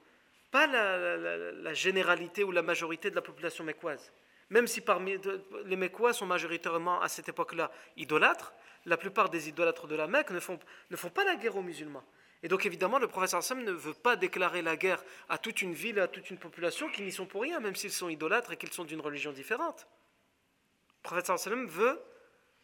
[0.54, 4.14] pas la, généralité ou la majorité de la population mécoise.
[4.52, 5.18] Même si parmi
[5.66, 8.54] les Mécois sont majoritairement à cette époque-là idolâtres,
[8.86, 10.60] la plupart des idolâtres de la Mecque ne font,
[10.92, 12.04] ne font pas la guerre aux musulmans.
[12.44, 15.74] Et donc évidemment, le professeur Sam ne veut pas déclarer la guerre à toute une
[15.74, 18.58] ville, à toute une population qui n'y sont pour rien, même s'ils sont idolâtres et
[18.58, 19.88] qu'ils sont d'une religion différente.
[20.98, 22.00] Le professeur Sam veut,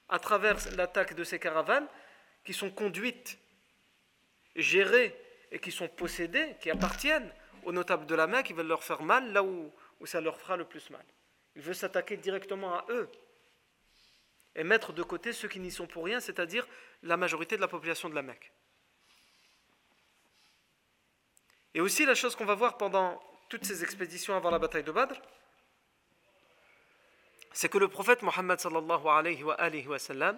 [0.10, 1.88] à travers l'attaque de ces caravanes,
[2.44, 3.38] qui sont conduites,
[4.56, 5.16] gérées
[5.52, 7.32] et qui sont possédées, qui appartiennent
[7.64, 10.38] aux notables de la Mecque, il veut leur faire mal là où, où ça leur
[10.38, 11.04] fera le plus mal.
[11.56, 13.10] Il veut s'attaquer directement à eux
[14.56, 16.68] et mettre de côté ceux qui n'y sont pour rien, c'est-à-dire
[17.04, 18.52] la majorité de la population de la Mecque.
[21.74, 24.92] Et aussi la chose qu'on va voir pendant toutes ces expéditions avant la bataille de
[24.92, 25.16] Badr,
[27.52, 30.38] c'est que le prophète Mohammed sallallahu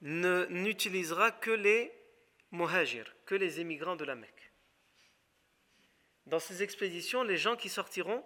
[0.00, 1.92] n'utilisera que les
[2.50, 4.52] muhajir, que les émigrants de la Mecque.
[6.26, 8.24] Dans ces expéditions, les gens qui sortiront,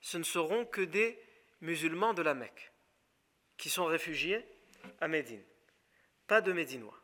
[0.00, 1.22] ce ne seront que des
[1.60, 2.72] musulmans de la Mecque,
[3.56, 4.44] qui sont réfugiés
[5.00, 5.44] à Médine,
[6.26, 6.98] pas de Médinois.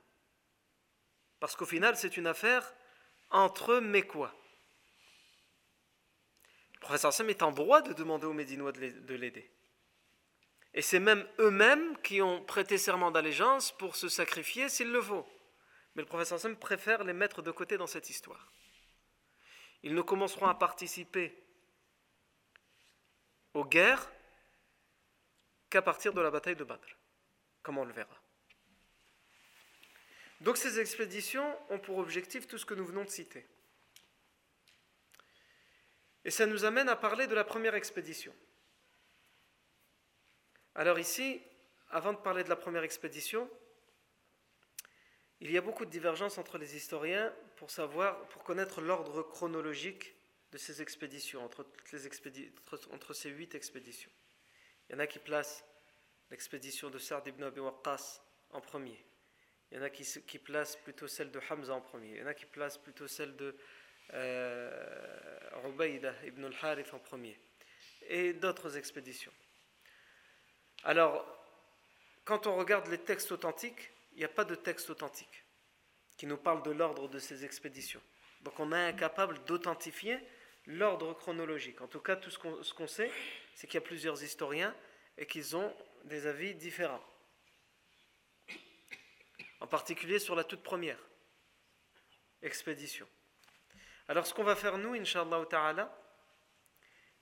[1.40, 2.74] Parce qu'au final, c'est une affaire
[3.30, 4.34] entre Mécois.
[6.86, 9.50] Le professeur Sam est en droit de demander aux Médinois de l'aider.
[10.72, 15.26] Et c'est même eux-mêmes qui ont prêté serment d'allégeance pour se sacrifier s'il le faut.
[15.96, 18.52] Mais le professeur Sam préfère les mettre de côté dans cette histoire.
[19.82, 21.36] Ils ne commenceront à participer
[23.52, 24.08] aux guerres
[25.68, 26.86] qu'à partir de la bataille de Badr,
[27.64, 28.16] comme on le verra.
[30.40, 33.44] Donc ces expéditions ont pour objectif tout ce que nous venons de citer.
[36.26, 38.34] Et ça nous amène à parler de la première expédition.
[40.74, 41.40] Alors ici,
[41.90, 43.48] avant de parler de la première expédition,
[45.40, 50.16] il y a beaucoup de divergences entre les historiens pour savoir, pour connaître l'ordre chronologique
[50.50, 51.64] de ces expéditions, entre,
[53.14, 54.10] ces huit expéditions.
[54.88, 55.64] Il y en a qui placent
[56.32, 58.98] l'expédition de Sa'd ibn Abi Waqqas en premier.
[59.70, 62.14] Il y en a qui, qui, placent plutôt celle de Hamza en premier.
[62.14, 63.56] Il y en a qui placent plutôt celle de
[64.14, 64.70] euh,
[66.24, 67.38] ibn al-Harith en premier.
[68.08, 69.32] Et d'autres expéditions.
[70.84, 71.24] Alors,
[72.24, 75.44] quand on regarde les textes authentiques, il n'y a pas de texte authentique
[76.16, 78.00] qui nous parle de l'ordre de ces expéditions.
[78.42, 80.18] Donc on est incapable d'authentifier
[80.66, 81.80] l'ordre chronologique.
[81.80, 83.10] En tout cas, tout ce qu'on sait,
[83.54, 84.74] c'est qu'il y a plusieurs historiens
[85.18, 87.02] et qu'ils ont des avis différents.
[89.60, 90.98] En particulier sur la toute première
[92.42, 93.06] expédition.
[94.08, 95.96] Alors ce qu'on va faire nous, Inch'Allah ta'ala,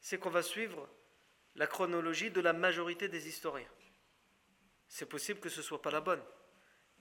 [0.01, 0.89] c'est qu'on va suivre
[1.55, 3.71] la chronologie de la majorité des historiens.
[4.89, 6.23] c'est possible que ce ne soit pas la bonne.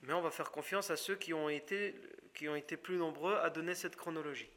[0.02, 1.92] Mais on va faire confiance à ceux qui ont été,
[2.82, 4.50] plus nombreux à donner cette chronologie.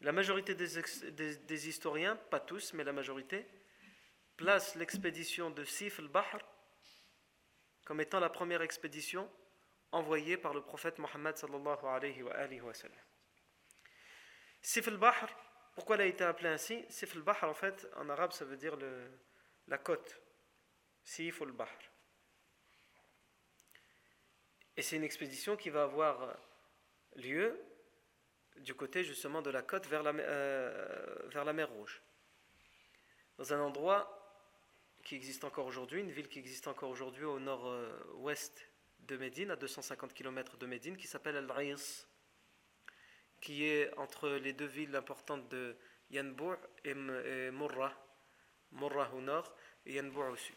[0.00, 3.46] La majorité des, historiens, pas tous, mais la majorité,
[4.36, 6.38] place l'expédition de Sif al-Bahr
[7.84, 9.30] comme étant la première expédition
[9.92, 12.22] envoyée par le prophète Mohammed sallallahu alayhi
[12.60, 12.98] wa, sallam.
[14.60, 15.28] Sif al-Bahr,
[15.74, 16.84] pourquoi elle a été appelée ainsi?
[16.88, 19.10] Sif al-Bahr, en fait, en arabe, ça veut dire le,
[19.68, 20.20] la côte.
[21.04, 21.68] Sif al-Bahr.
[24.76, 26.36] Et c'est une expédition qui va avoir
[27.16, 27.58] lieu
[28.58, 32.02] du côté justement de la côte vers la, euh, vers la mer Rouge.
[33.38, 34.14] Dans un endroit
[35.04, 38.68] qui existe encore aujourd'hui, une ville qui existe encore aujourd'hui au nord-ouest
[39.00, 42.06] de Médine, à 250 km de Médine, qui s'appelle Al-Raïs,
[43.40, 45.76] qui est entre les deux villes importantes de
[46.10, 46.94] Yanbou et,
[47.50, 47.92] Mourra,
[48.72, 49.54] Mourra au nord
[49.86, 50.56] et Yanbou au sud.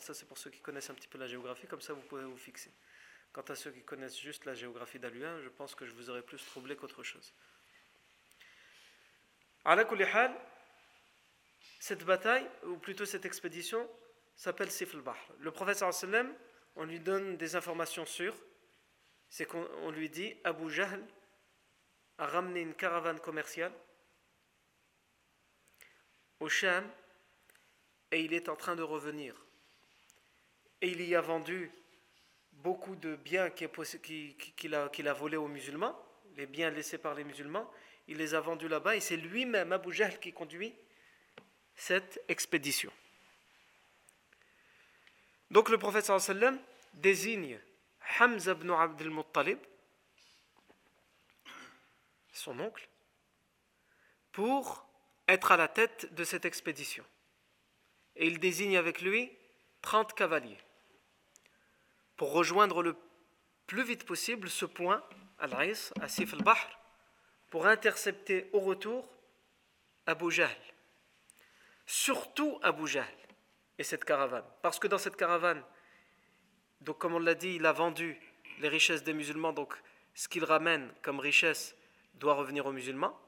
[0.00, 2.24] Ça, c'est pour ceux qui connaissent un petit peu la géographie, comme ça vous pouvez
[2.24, 2.72] vous fixer.
[3.32, 6.22] Quant à ceux qui connaissent juste la géographie d'Aluin, je pense que je vous aurais
[6.22, 7.34] plus troublé qu'autre chose.
[11.80, 13.88] Cette bataille, ou plutôt cette expédition,
[14.36, 15.18] s'appelle Sif al-Bahr.
[15.40, 15.52] Le
[15.92, 16.32] sallam,
[16.76, 18.36] on lui donne des informations sûres.
[19.28, 21.04] C'est qu'on lui dit Abu Jahl
[22.18, 23.72] a ramené une caravane commerciale
[26.40, 26.88] au Sham
[28.10, 29.34] et il est en train de revenir.
[30.80, 31.70] Et il y a vendu
[32.52, 35.98] beaucoup de biens qu'il a, volés aux musulmans,
[36.36, 37.70] les biens laissés par les musulmans,
[38.06, 40.74] il les a vendus là-bas et c'est lui-même, Abu Jahl, qui conduit
[41.74, 42.92] cette expédition.
[45.50, 46.10] Donc le prophète
[46.94, 47.58] désigne
[48.20, 49.58] Hamza ibn Abdel Muttalib,
[52.34, 52.88] son oncle,
[54.32, 54.86] pour
[55.28, 57.04] être à la tête de cette expédition.
[58.16, 59.32] Et il désigne avec lui
[59.82, 60.58] 30 cavaliers
[62.16, 62.96] pour rejoindre le
[63.66, 65.02] plus vite possible ce point,
[65.38, 66.68] Al-Ais, à Sif al-Bahr,
[67.50, 69.08] pour intercepter au retour
[70.06, 70.56] Abu Jahl.
[71.86, 73.06] Surtout Abu Jahl
[73.78, 74.44] et cette caravane.
[74.62, 75.62] Parce que dans cette caravane,
[76.80, 78.18] donc comme on l'a dit, il a vendu
[78.60, 79.74] les richesses des musulmans, donc
[80.14, 81.74] ce qu'il ramène comme richesse
[82.14, 83.18] doit revenir aux musulmans.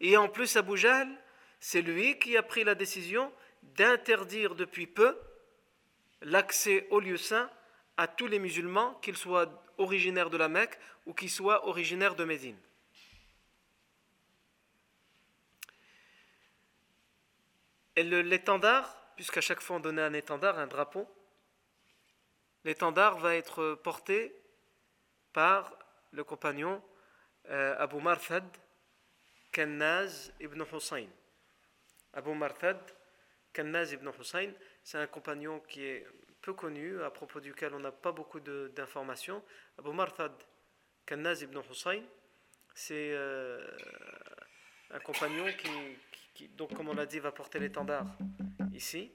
[0.00, 1.08] Et en plus, Abu Jahl,
[1.60, 5.18] c'est lui qui a pris la décision d'interdire depuis peu
[6.22, 7.50] l'accès au lieu saint
[7.96, 12.24] à tous les musulmans, qu'ils soient originaires de la Mecque ou qu'ils soient originaires de
[12.24, 12.58] Médine.
[17.96, 21.08] Et l'étendard, puisqu'à chaque fois on donnait un étendard, un drapeau,
[22.64, 24.34] l'étendard va être porté
[25.32, 25.72] par
[26.12, 26.82] le compagnon
[27.50, 28.44] euh, Abu Marthad
[29.52, 31.08] Kannaz ibn Hussein.
[32.12, 32.78] Abu Marthad
[33.52, 36.06] Kannaz ibn Hussein, c'est un compagnon qui est
[36.42, 39.42] peu connu, à propos duquel on n'a pas beaucoup d'informations.
[39.78, 40.32] Abu Marthad
[41.04, 42.02] Kannaz ibn Hussein,
[42.74, 43.66] c'est euh,
[44.90, 45.46] un compagnon
[46.34, 48.06] qui, donc comme on l'a dit, va porter l'étendard
[48.74, 49.12] ici.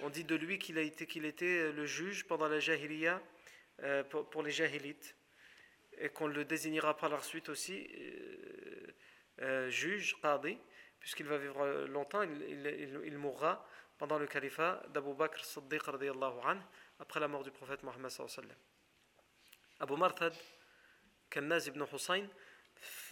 [0.00, 3.20] On dit de lui qu'il a été, qu'il était le juge pendant la Jahiliya
[3.82, 5.16] euh, pour, les Jahilites
[6.02, 7.88] et qu'on le désignera par la suite aussi
[9.40, 10.58] euh, juge, qadi,
[10.98, 13.64] puisqu'il va vivre longtemps, il, mourra
[13.98, 15.82] pendant le califat d'Abu Bakr Siddiq
[16.98, 18.10] après la mort du prophète Mohammed
[19.78, 20.34] Abu Marthad
[21.30, 22.28] Kannaz ibn Hussein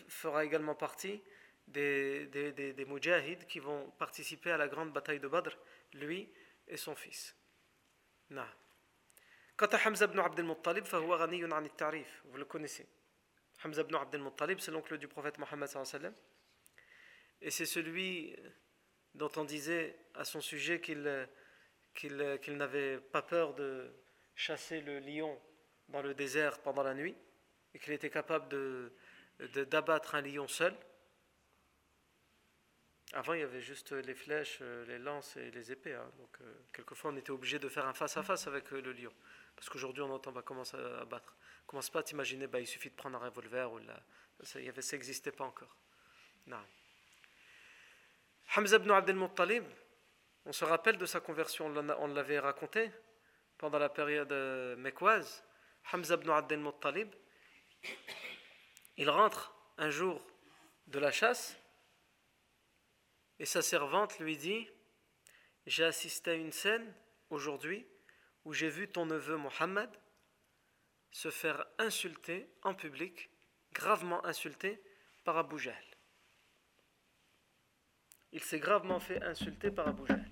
[0.09, 1.22] fera également partie
[1.68, 5.57] des, des, des, des qui vont participer à la grande bataille de Badr,
[5.92, 6.29] lui
[6.66, 7.37] et son fils.
[9.61, 12.87] Quant à Hamza ibn Abd al-Muttalib, vous le connaissez.
[13.62, 15.68] Hamza ibn Abd al-Muttalib, c'est l'oncle du prophète Mohammed
[17.42, 18.35] et c'est celui
[19.12, 21.03] dont on disait à son sujet qu'il
[22.57, 23.92] n'avait pas peur de
[24.35, 25.38] chasser le lion
[25.90, 27.14] dans le désert pendant la nuit
[27.75, 28.49] et qu'il était capable
[29.66, 30.75] d'abattre un lion seul.
[33.12, 35.94] Avant, il y avait juste les flèches, les lances et les épées.
[35.94, 36.11] Hein.
[36.16, 39.12] Donc, euh, quelquefois, on était obligé de faire un face-à-face avec euh, le lion.
[39.56, 41.36] Parce qu'aujourd'hui, on entend, bah, commencer à battre.
[41.66, 43.72] Commence pas à t'imaginer, bah, il suffit de prendre un revolver.
[43.72, 43.80] Ou
[44.42, 45.76] Ça n'existait pas encore.
[46.46, 46.64] Non.
[48.56, 49.64] Hamza ibn Abdel Muttalib,
[50.44, 52.90] on se rappelle de sa conversion, on l'avait raconté
[53.58, 55.44] pendant la période euh, mécoise.
[55.92, 57.14] Hamza ibn Abdel Muttalib,
[58.96, 60.20] il rentre un jour
[60.88, 61.56] de la chasse
[63.38, 64.68] et sa servante lui dit
[65.66, 66.92] J'ai assisté à une scène
[67.30, 67.86] aujourd'hui
[68.44, 69.90] où j'ai vu ton neveu Mohammed
[71.12, 73.31] se faire insulter en public,
[73.72, 74.83] gravement insulter
[75.24, 75.90] par Abu Jahl
[78.33, 80.31] il s'est gravement fait insulter par Abu Jahl.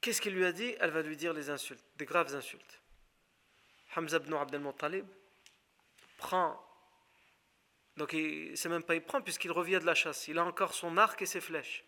[0.00, 0.74] Qu'est-ce qu'il lui a dit?
[0.80, 2.82] Elle va lui dire les insultes, des graves insultes.
[3.96, 5.06] Hamza ibn Abdel Muttalib
[6.16, 6.60] prend,
[7.96, 8.16] donc
[8.54, 11.20] c'est même pas il prend puisqu'il revient de la chasse, il a encore son arc
[11.22, 11.84] et ses flèches.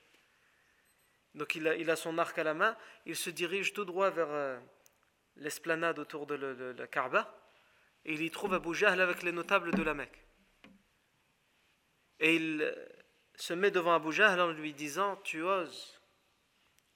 [1.34, 4.58] Donc il a, son arc à la main, il se dirige tout droit vers euh,
[5.36, 7.36] l'esplanade autour de, la Kaaba
[8.04, 10.24] et il y trouve Abu Jahl avec les notables de la Mecque.
[12.20, 12.86] Et il euh,
[13.34, 16.00] se met devant Abu Jahl en lui disant Tu oses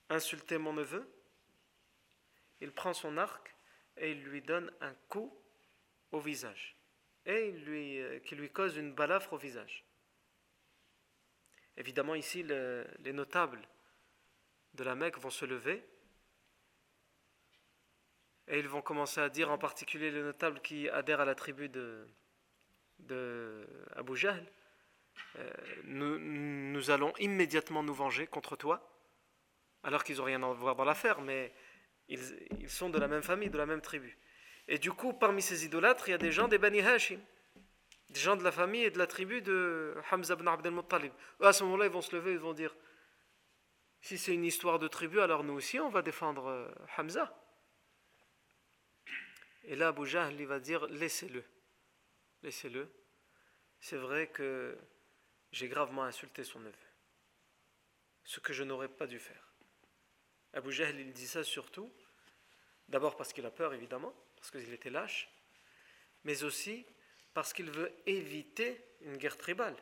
[0.09, 1.11] insulter mon neveu?
[2.61, 3.57] Il prend son arc
[3.97, 5.37] et il lui donne un coup
[6.13, 6.77] au visage
[7.27, 9.85] et il lui, euh, qui lui cause une balafre au visage.
[11.77, 13.61] Évidemment, ici, les notables
[14.79, 15.85] de la Mecque vont se lever
[18.51, 21.69] et ils vont commencer à dire, en particulier les notables qui adhèrent à la tribu
[21.69, 22.07] de,
[23.01, 24.43] de Abu Jahl,
[25.37, 25.51] euh,
[25.85, 28.89] nous, allons immédiatement nous venger contre toi,
[29.83, 31.53] alors qu'ils n'ont rien à voir dans l'affaire, mais
[32.09, 34.17] ils, sont de la même famille, de la même tribu.
[34.67, 37.21] Et du coup, parmi ces idolâtres, il y a des gens des Bani Hashim,
[38.09, 41.13] des gens de la famille et de la tribu de Hamza ibn Abdel Muttalib.
[41.41, 42.75] À ce moment-là, ils vont se lever, ils vont dire
[44.01, 47.35] si c'est une histoire de tribu, alors nous aussi, on va défendre euh, Hamza.
[49.65, 51.45] Et là, Abu Jahl, va dire laissez-le.
[52.43, 52.91] Laissez-le.
[53.81, 54.79] C'est vrai que
[55.53, 56.75] j'ai gravement insulté son neveu.
[58.25, 59.55] Ce que je n'aurais pas dû faire.
[60.53, 61.93] Abu Jahl, il dit ça surtout,
[62.89, 65.29] d'abord parce qu'il a peur, évidemment, parce qu'il était lâche,
[66.25, 66.87] mais aussi
[67.35, 69.77] parce qu'il veut éviter une guerre tribale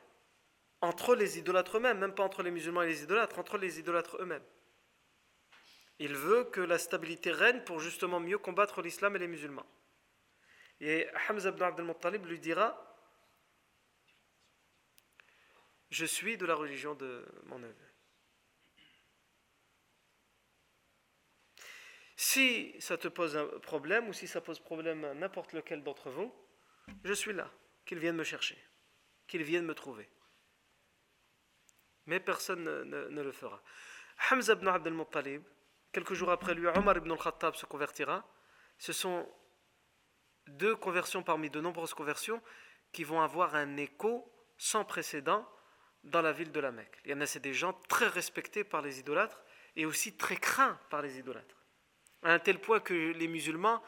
[0.81, 4.17] entre les idolâtres eux-mêmes, même pas entre les musulmans et les idolâtres, entre les idolâtres
[4.21, 4.45] eux-mêmes.
[5.99, 9.67] Il veut que la stabilité règne pour justement mieux combattre l'islam et les musulmans.
[10.81, 12.83] Et Hamza ibn Abdel Muttalib lui dira
[15.91, 17.75] Je suis de la religion de mon neveu.
[22.19, 26.11] Si ça te pose un problème ou si ça pose problème à n'importe lequel d'entre
[26.11, 26.35] vous,
[27.05, 27.51] je suis là,
[27.85, 28.59] qu'il vienne me chercher,
[29.27, 30.09] qu'il vienne me trouver
[32.07, 33.63] mais personne ne, le fera.
[34.31, 35.43] Hamza ibn Abd al-Muttalib,
[35.93, 38.27] quelques jours après lui, Omar ibn al-Khattab se convertira.
[38.79, 39.29] Ce sont
[40.47, 42.41] deux conversions parmi de nombreuses conversions
[42.93, 45.47] qui vont avoir un écho sans précédent
[46.05, 47.01] dans la ville de la Mecque.
[47.05, 49.43] Il y en a, c'est des gens très respectés par les idolâtres
[49.75, 51.65] et aussi très craints par les idolâtres.
[52.23, 53.83] À un tel point que les musulmans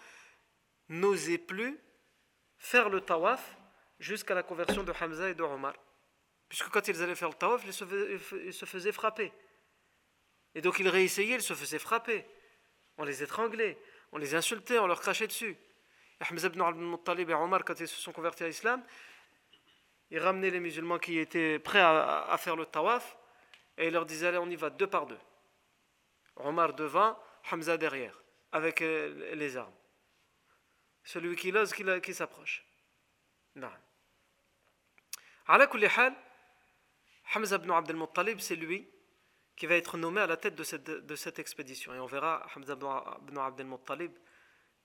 [0.88, 1.78] n'osaient plus
[2.56, 3.56] faire le tawaf
[3.98, 5.74] jusqu'à la conversion de Hamza et de Omar.
[6.48, 9.32] Puisque quand ils allaient faire le tawaf, ils se, faisaient, frapper.
[10.54, 12.24] Et donc ils réessayaient, ils se faisaient frapper.
[12.96, 13.78] On les étranglait,
[14.12, 15.56] on les insultait, on leur crachait dessus.
[16.20, 18.82] Ahmed ibn al-Muttalib et Omar, quand ils se sont convertis à l'islam,
[20.10, 23.16] ils ramenaient les musulmans qui étaient prêts à, faire le tawaf
[23.76, 25.18] et ils leur disaient Allez, on y va deux par deux.
[26.36, 27.18] Omar devant,
[27.50, 28.20] Hamza derrière,
[28.52, 29.74] avec euh, les armes.
[31.04, 32.64] Celui qui l'ose, qui, s'approche.
[33.54, 33.70] Non.
[37.34, 38.88] Hamza ibn Abdel Muttalib, c'est lui
[39.56, 40.62] qui va être nommé à la tête de
[41.16, 41.92] cette, expédition.
[41.94, 44.12] Et on verra Hamza ibn Abdel Muttalib,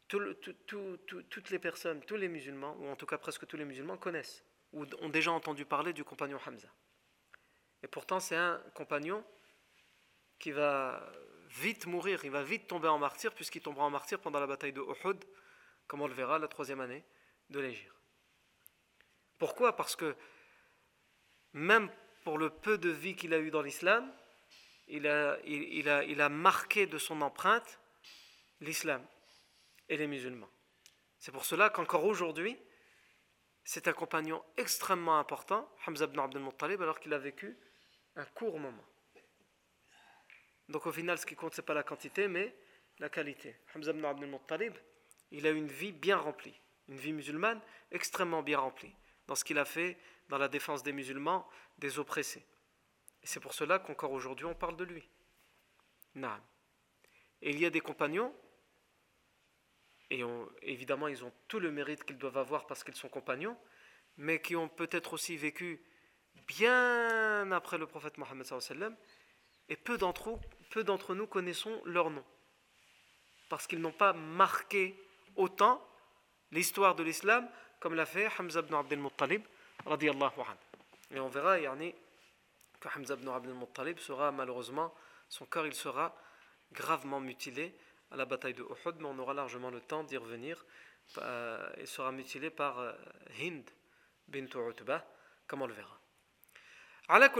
[0.08, 4.44] toutes les personnes, tous les musulmans, ou en tout cas presque tous les musulmans, connaissent
[4.74, 6.68] ou ont déjà entendu parler du compagnon Hamza.
[7.84, 9.24] Et pourtant, c'est un compagnon
[10.40, 11.12] qui va
[11.50, 14.74] vite mourir, il va vite tomber en martyr, puisqu'il tombera en martyr pendant la bataille
[14.74, 15.24] de Uhud,
[15.88, 17.06] comme on le verra la troisième année
[17.50, 17.94] de l'Égypte.
[19.38, 19.76] Pourquoi?
[19.76, 20.16] Parce que
[21.54, 21.92] même
[22.24, 24.12] pour le peu de vie qu'il a eu dans l'islam,
[24.88, 27.80] il a, il, a, il a marqué de son empreinte
[28.60, 29.06] l'islam
[29.90, 30.50] et les musulmans.
[31.20, 32.58] C'est pour cela qu'encore aujourd'hui,
[33.64, 37.58] c'est un compagnon extrêmement important, Hamza ibn Abdel Muttalib, alors qu'il a vécu
[38.16, 38.86] un court moment.
[40.70, 42.56] Donc au final, ce qui compte, ce n'est pas la quantité, mais
[43.00, 43.56] la qualité.
[43.74, 44.74] Hamza ibn Abdel Muttalib,
[45.32, 48.94] il a une vie bien remplie, une vie musulmane extrêmement bien remplie,
[49.28, 49.98] dans ce qu'il a fait
[50.30, 52.46] dans la défense des musulmans, des oppressés.
[53.22, 55.08] Et c'est pour cela qu'encore aujourd'hui on parle de lui.
[57.42, 58.34] Et il y a des compagnons,
[60.10, 60.22] et
[60.62, 63.58] évidemment ils ont tout le mérite qu'ils doivent avoir parce qu'ils sont compagnons,
[64.18, 65.84] mais qui ont peut-être aussi vécu
[66.48, 68.46] bien après le prophète Mohammed
[69.70, 70.40] et peu d'entre,
[70.70, 72.24] peu d'entre nous connaissons leur nom,
[73.50, 75.00] parce qu'ils n'ont pas marqué
[75.36, 75.86] autant
[76.52, 79.44] l'histoire de l'islam comme l'a fait Hamza ibn Abdel Muttalib,
[81.12, 81.94] et on verra yani,
[82.80, 84.94] que Hamza ibn Abdel Muttalib sera malheureusement,
[85.30, 86.16] son cœur il sera
[86.72, 87.74] gravement mutilé
[88.12, 90.66] à la bataille de Uhud, mais on aura largement le temps d'y revenir.
[91.18, 92.94] Euh, il sera mutilé par euh,
[93.40, 93.70] Hind
[94.28, 95.06] bint Utbah,
[95.48, 96.00] comme on le verra.
[97.10, 97.32] À la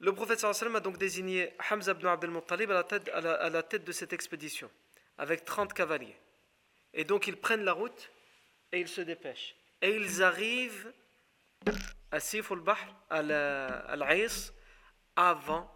[0.00, 4.12] Le prophète sallam a donc désigné Hamza ibn Abdel Muttalib à, la, tête de cette
[4.12, 4.70] expédition,
[5.18, 6.16] avec 30 cavaliers.
[6.92, 8.10] Et donc ils prennent la route
[8.72, 9.54] et ils se dépêchent.
[9.84, 10.94] Et ils arrivent
[12.10, 12.50] à Sif
[13.10, 14.54] à l'Aïs,
[15.14, 15.70] avant,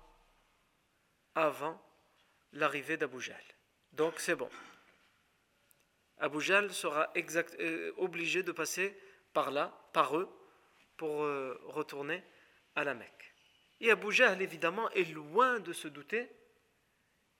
[1.35, 1.79] avant
[2.55, 3.37] l'arrivée d'Abu Jahl.
[3.93, 4.49] Donc c'est bon.
[6.17, 7.13] Abu sera
[7.61, 8.99] euh, obligé de passer
[9.35, 10.35] par là, par eux,
[10.97, 12.25] pour euh, retourner
[12.77, 13.35] à la Mecque.
[13.79, 14.09] Et Abu
[14.41, 16.31] évidemment, est loin de se douter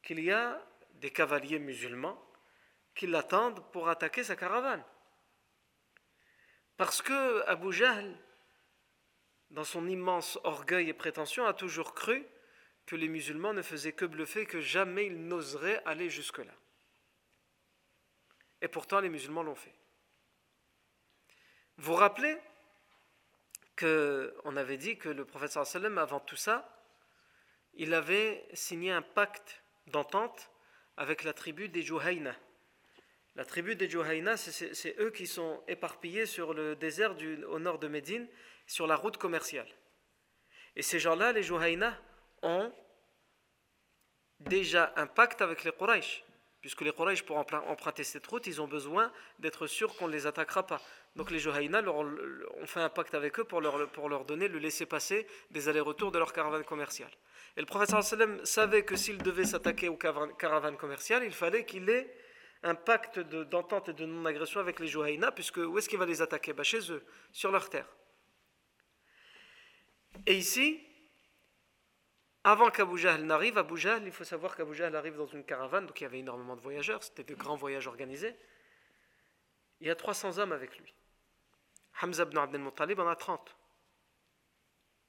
[0.03, 0.63] qu'il y a
[0.97, 2.23] des cavaliers musulmans
[2.95, 4.85] qui l'attendent pour attaquer sa caravane.
[6.79, 8.17] Parce que Abu Jahl,
[9.51, 12.25] dans son immense orgueil et prétention, a toujours cru
[12.87, 16.55] que les musulmans ne faisaient que bluffer, que jamais ils n'oseraient aller jusque-là.
[18.63, 19.75] Et pourtant, les musulmans l'ont fait.
[21.79, 22.39] Vous vous rappelez
[23.77, 26.81] qu'on avait dit que le prophète sallam, avant tout ça,
[27.75, 30.51] il avait signé un pacte d'entente
[30.97, 32.37] avec la tribu des Juhayna.
[33.39, 37.15] La tribu des Juhayna, c'est eux qui sont éparpillés sur le désert
[37.49, 38.27] au nord de Médine,
[38.67, 39.69] sur la route commerciale.
[40.75, 41.97] Et ces gens-là, les Juhayna,
[42.43, 42.73] ont
[44.41, 46.25] déjà un pacte avec les Quraysh.
[46.61, 50.27] Puisque les Quraysh, pour emprunter cette route, ils ont besoin d'être sûrs qu'on ne les
[50.27, 50.83] attaquera pas.
[51.15, 55.69] Donc les Juhayna ont fait un pacte avec eux pour leur, donner le laisser-passer des
[55.69, 57.13] allers-retours de leur caravane commerciale.
[57.57, 57.95] Et le prophète
[58.43, 62.13] savait que s'il devait s'attaquer aux caravanes commerciales, il fallait qu'il ait
[62.63, 66.23] un pacte d'entente et de non-agression avec les Juhayna, puisque où est-ce qu'il va les
[66.23, 66.53] attaquer?
[66.53, 67.89] Bah, Chez eux, sur leur terre.
[70.27, 70.85] Et ici,
[72.45, 75.87] avant qu'Abu Jahl n'arrive, Abu Jahl, il faut savoir qu'Abu Jahl arrive dans une caravane,
[75.87, 78.35] donc il y avait énormément de voyageurs, c'était de grands voyages organisés.
[79.81, 80.93] Il y a 300 hommes avec lui.
[82.01, 83.57] Hamza ibn Abdel Muttalib en a 30.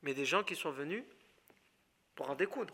[0.02, 1.04] Mais des gens qui sont venus
[2.16, 2.74] pour en découdre.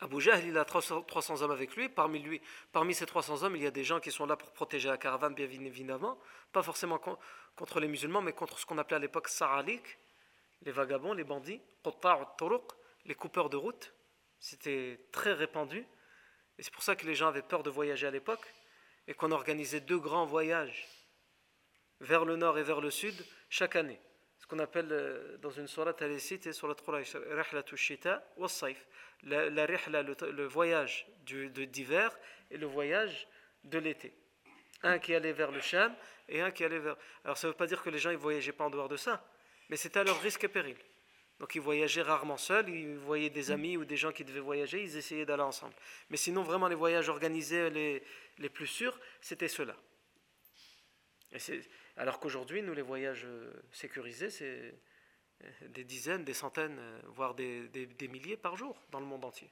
[0.00, 1.88] Abu Jahl, il a 300 hommes avec lui.
[1.88, 2.40] Parmi, lui.
[2.72, 4.98] parmi ces 300 hommes, il y a des gens qui sont là pour protéger la
[4.98, 6.18] caravane, bien évidemment.
[6.52, 6.98] Pas forcément
[7.56, 9.98] contre les musulmans, mais contre ce qu'on appelait à l'époque Saralik,
[10.62, 11.62] les vagabonds, les bandits,
[13.06, 13.94] les coupeurs de route.
[14.38, 15.86] C'était très répandu.
[16.58, 18.54] Et c'est pour ça que les gens avaient peur de voyager à l'époque
[19.06, 20.86] et qu'on organisait deux grands voyages
[22.00, 23.14] vers le nord et vers le sud
[23.48, 24.00] chaque année.
[24.48, 26.74] Qu'on appelle euh, dans une sourate à cité sur la
[27.76, 28.48] shita wa
[29.22, 32.16] la, la rihla, le, voyage d'hiver
[32.50, 33.26] et le voyage
[33.64, 34.12] de l'été.
[34.82, 35.94] Un qui allait vers le Sham
[36.28, 36.96] et un qui allait vers.
[37.24, 38.96] Alors ça ne veut pas dire que les gens ne voyageaient pas en dehors de
[38.96, 39.26] ça,
[39.68, 40.76] mais c'était à leur risque et péril.
[41.38, 44.82] Donc ils voyageaient rarement seuls, ils voyaient des amis ou des gens qui devaient voyager,
[44.82, 45.74] ils essayaient d'aller ensemble.
[46.08, 48.02] Mais sinon, vraiment, les voyages organisés les,
[48.38, 49.76] les plus sûrs, c'était ceux-là.
[51.96, 54.74] Alors qu'aujourd'hui, nous, les voyages euh, sécurisés, c'est
[55.42, 57.68] euh, des dizaines, des centaines, euh, voire des,
[58.10, 59.50] milliers par jour dans le monde entier.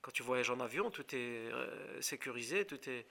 [0.00, 1.50] Quand tu voyages en avion, tout est
[2.00, 3.06] sécurisé, tout est,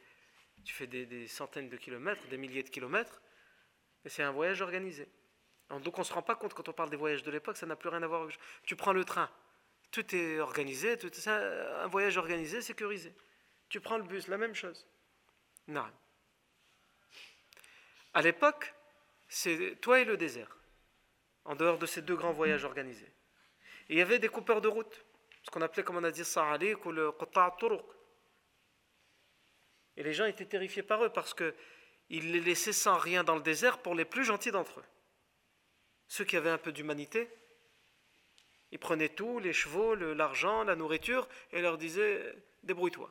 [0.63, 3.21] tu fais des, centaines de kilomètres, des milliers de kilomètres,
[4.05, 5.09] et c'est un voyage organisé.
[5.69, 7.65] Donc on ne se rend pas compte quand on parle des voyages de l'époque, ça
[7.65, 8.29] n'a plus rien à voir.
[8.63, 9.29] Tu prends le train,
[9.91, 13.13] tout est organisé, tout un voyage organisé, sécurisé.
[13.67, 14.87] Tu prends le bus, la même chose.
[15.67, 15.91] Non.
[18.19, 18.73] À l'époque,
[19.29, 20.57] c'est toi et le désert,
[21.45, 23.13] en dehors de ces deux grands voyages organisés.
[23.87, 25.05] il y avait des coupeurs de route,
[25.43, 27.85] ce qu'on appelait, comme on a dit, Sa'alik ou le Qutta' Turuq.
[29.95, 33.41] Et les gens étaient terrifiés par eux parce qu'ils les laissaient sans rien dans le
[33.41, 34.85] désert pour les plus gentils d'entre eux.
[36.09, 37.29] Ceux qui avaient un peu d'humanité,
[38.73, 43.09] ils prenaient tout, les chevaux, l'argent, la nourriture, et leur disaient débrouille-toi.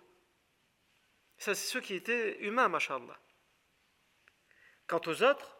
[1.39, 3.19] Ça, c'est ceux qui étaient humains, mashallah.
[4.89, 5.57] Quant aux autres,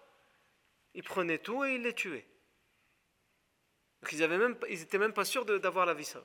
[0.95, 2.27] ils prenaient tout et ils les tuaient.
[4.01, 6.25] Donc ils n'étaient même pas sûrs d'avoir la vie sauve.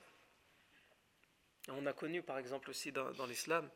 [1.68, 3.70] on a connu par exemple aussi dans, l'islam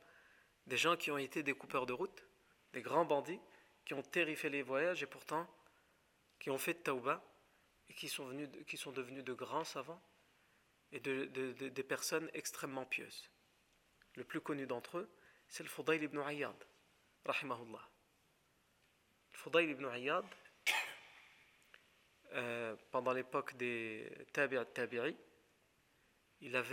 [0.65, 2.23] des gens qui ont été des coupeurs de route,
[2.73, 3.39] des grands bandits,
[3.85, 5.47] qui ont terrifié les voyages et pourtant
[6.39, 7.23] qui ont fait tauba
[7.89, 10.01] et qui sont, venus, qui sont devenus de grands savants
[10.91, 13.29] et de, des personnes extrêmement pieuses.
[14.15, 15.09] Le plus connu d'entre eux,
[15.49, 16.55] c'est le Fudayl ibn Ayyad,
[17.25, 17.89] rahimahullah.
[19.37, 20.25] Le Fudayl ibn Ayyad,
[22.33, 25.15] euh, pendant l'époque des Tabi'a Tabi'i,
[26.41, 26.63] il,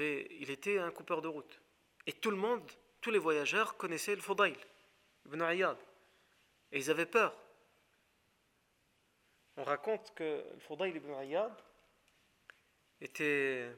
[0.40, 1.60] il était un coupeur de route.
[2.06, 2.62] Et tout le monde,
[3.02, 4.56] tous les voyageurs connaissaient le Fudayl
[5.26, 5.76] ibn Ayyad.
[6.72, 7.36] Et ils avaient peur
[9.56, 11.52] on raconte que le Fudayl ibn Ayyad
[13.00, 13.70] était.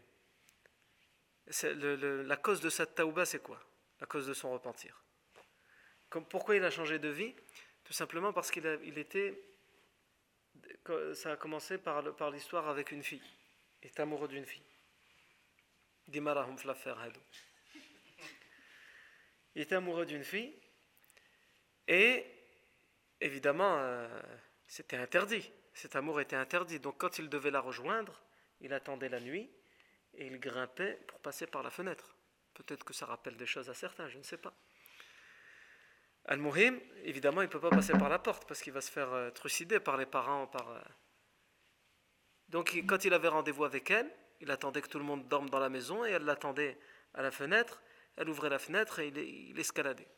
[1.62, 3.60] la cause de sa taouba, c'est quoi?
[4.00, 5.02] La cause de son repentir.
[6.30, 7.34] Pourquoi il a changé de vie?
[7.86, 9.40] Tout simplement parce qu'il il était
[11.14, 13.22] ça a commencé par, l'histoire avec une fille.
[13.82, 14.62] Il est amoureux d'une fille.
[16.08, 16.16] Il
[19.62, 20.54] est amoureux d'une fille
[21.88, 22.24] et
[23.20, 24.08] évidemment euh,
[24.66, 25.50] c'était interdit.
[25.74, 26.80] Cet amour était interdit.
[26.80, 28.20] Donc quand il devait la rejoindre,
[28.60, 29.50] il attendait la nuit
[30.14, 32.16] et il grimpait pour passer par la fenêtre.
[32.54, 34.54] Peut-être que ça rappelle des choses à certains, je ne sais pas.
[36.26, 39.12] Al-Muhim, évidemment, il ne peut pas passer par la porte parce qu'il va se faire
[39.12, 40.46] euh, trucider par les parents.
[40.48, 40.80] Par, euh.
[42.48, 44.10] Donc, quand il avait rendez-vous avec elle,
[44.40, 46.78] il attendait que tout le monde dorme dans la maison et elle l'attendait
[47.14, 47.80] à la fenêtre.
[48.16, 50.08] Elle ouvrait la fenêtre et il, escaladait.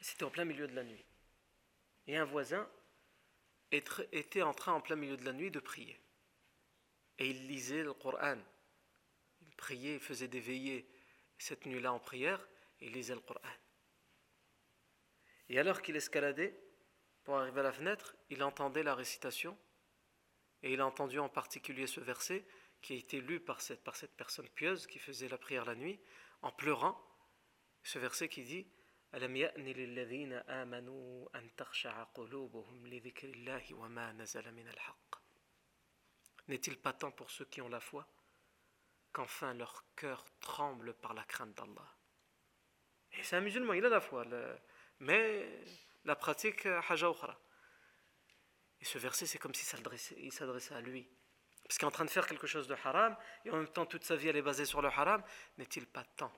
[0.00, 1.04] C'était en plein milieu de la nuit.
[2.08, 2.68] Et un voisin
[3.70, 5.98] était en train, en plein milieu de la nuit, de prier.
[7.18, 8.38] Et il lisait le Coran.
[9.42, 10.88] Il priait, il faisait des veillées
[11.38, 12.40] cette nuit-là en prière
[12.80, 13.40] et il lisait le Coran.
[15.52, 16.58] Et alors qu'il escaladait
[17.24, 19.58] pour arriver à la fenêtre, il entendait la récitation
[20.62, 22.46] et il a entendu en particulier ce verset
[22.80, 25.74] qui a été lu par cette, par cette personne pieuse qui faisait la prière la
[25.74, 26.00] nuit
[26.40, 26.98] en pleurant.
[27.82, 28.66] Ce verset qui dit
[36.48, 38.08] N'est-il pas temps pour ceux qui ont la foi
[39.12, 41.94] qu'enfin leur cœur tremble par la crainte d'Allah?
[43.12, 44.24] Et c'est un musulman, il a la foi.
[45.02, 45.48] Mais
[46.04, 47.10] la pratique, haja
[48.80, 51.08] Et ce verset, c'est comme s'il s'adressait à lui.
[51.64, 53.84] Parce qu'il est en train de faire quelque chose de haram, et en même temps
[53.84, 55.22] toute sa vie elle est basée sur le haram,
[55.58, 56.32] n'est-il pas temps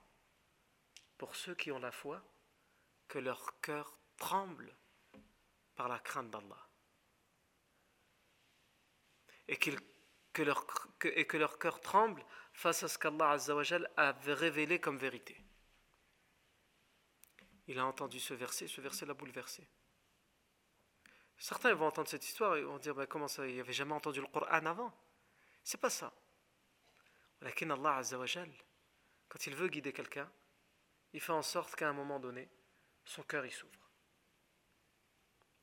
[1.18, 2.22] pour ceux qui ont la foi
[3.06, 4.74] que leur cœur tremble
[5.76, 6.68] par la crainte d'Allah?
[9.46, 10.66] Et, que, leur,
[11.02, 13.36] et que leur cœur tremble face à ce qu'Allah
[13.98, 15.44] a révélé comme vérité
[17.66, 19.66] il a entendu ce verset, ce verset l'a bouleversé.
[21.38, 24.20] Certains vont entendre cette histoire et vont dire ben, comment ça, il avait jamais entendu
[24.20, 24.92] le Coran avant?
[25.62, 26.12] C'est pas ça.
[27.40, 28.02] Mais Allah
[29.28, 30.30] quand il veut guider quelqu'un,
[31.12, 32.48] il fait en sorte qu'à un moment donné,
[33.04, 33.90] son cœur y s'ouvre.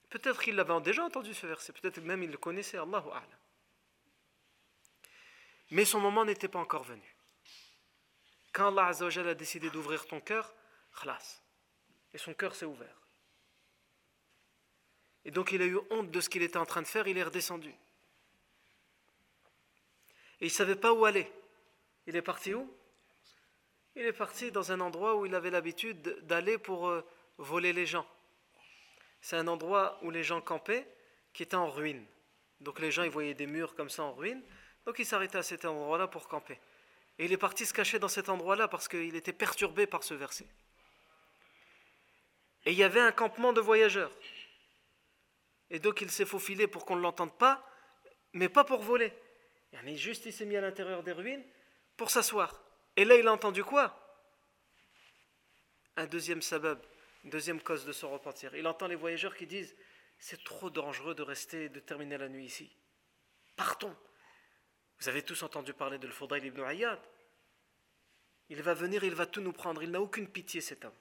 [0.10, 3.40] Peut-être qu'il l'avait déjà entendu ce verset, peut-être même il le connaissait, Allahu A'lam.
[5.72, 7.16] Mais son moment n'était pas encore venu.
[8.52, 10.54] Quand Allah a décidé d'ouvrir ton cœur,
[11.00, 11.41] khlas,
[12.14, 12.96] et son cœur s'est ouvert.
[15.26, 17.18] Et donc il a eu honte de ce qu'il était en train de faire, il
[17.18, 17.70] est redescendu.
[20.40, 21.32] Et il ne savait pas où aller.
[22.08, 22.72] Il est parti où?
[23.96, 27.06] Il est parti dans un endroit où il avait l'habitude d'aller pour euh,
[27.38, 28.08] voler les gens.
[29.22, 30.88] C'est un endroit où les gens campaient,
[31.34, 32.04] qui était en ruine.
[32.60, 34.42] Donc les gens, ils voyaient des murs comme ça en ruine.
[34.86, 36.60] Donc il s'arrêtait à cet endroit-là pour camper.
[37.20, 40.14] Et il est parti se cacher dans cet endroit-là parce qu'il était perturbé par ce
[40.14, 40.48] verset.
[42.66, 44.12] Et il y avait un campement de voyageurs.
[45.70, 47.66] Et donc il s'est faufilé pour qu'on ne l'entende pas,
[48.34, 49.14] mais pas pour voler.
[49.86, 51.44] Il juste il s'est mis à l'intérieur des ruines
[51.98, 52.62] pour s'asseoir.
[52.96, 53.98] Et là il a entendu quoi?
[55.96, 56.80] Un deuxième sabab,
[57.24, 58.54] une deuxième cause de son repentir.
[58.56, 59.76] Il entend les voyageurs qui disent
[60.20, 62.70] C'est trop dangereux de rester, de terminer la nuit ici.
[63.56, 63.96] Partons.
[65.00, 67.00] Vous avez tous entendu parler de l'Fudayl ibn Ayyad.
[68.50, 69.82] Il va venir, il va tout nous prendre.
[69.82, 70.94] Il n'a aucune pitié cet homme.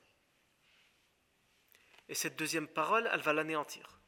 [2.10, 4.00] Et cette deuxième parole, elle va l'anéantir.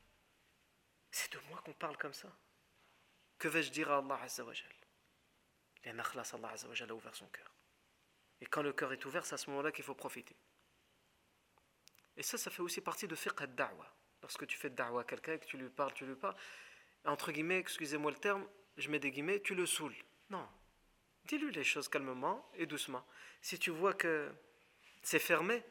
[1.12, 2.28] C'est de moi qu'on parle comme ça.
[3.38, 4.72] Que vais-je dire à Allah Azzawajal
[5.84, 7.54] Allah Azzawajal a ouvert son cœur.
[8.40, 10.34] Et quand le cœur est ouvert, c'est à ce moment-là qu'il faut profiter.
[12.16, 13.86] Et ça, ça fait aussi partie de fiqh al-da'wa.
[14.20, 16.36] Lorsque tu fais da'wa à quelqu'un et que tu lui parles, tu lui parles,
[17.04, 18.44] entre guillemets, excusez-moi le terme,
[18.78, 19.94] je mets des guillemets, tu le saoules.
[20.28, 20.48] Non.
[21.26, 23.06] Dis-lui les choses calmement et doucement.
[23.40, 24.34] Si tu vois que
[25.04, 25.62] c'est fermé,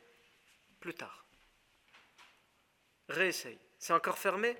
[0.79, 1.25] plus tard
[3.11, 3.57] réessaye.
[3.77, 4.57] C'est encore fermé?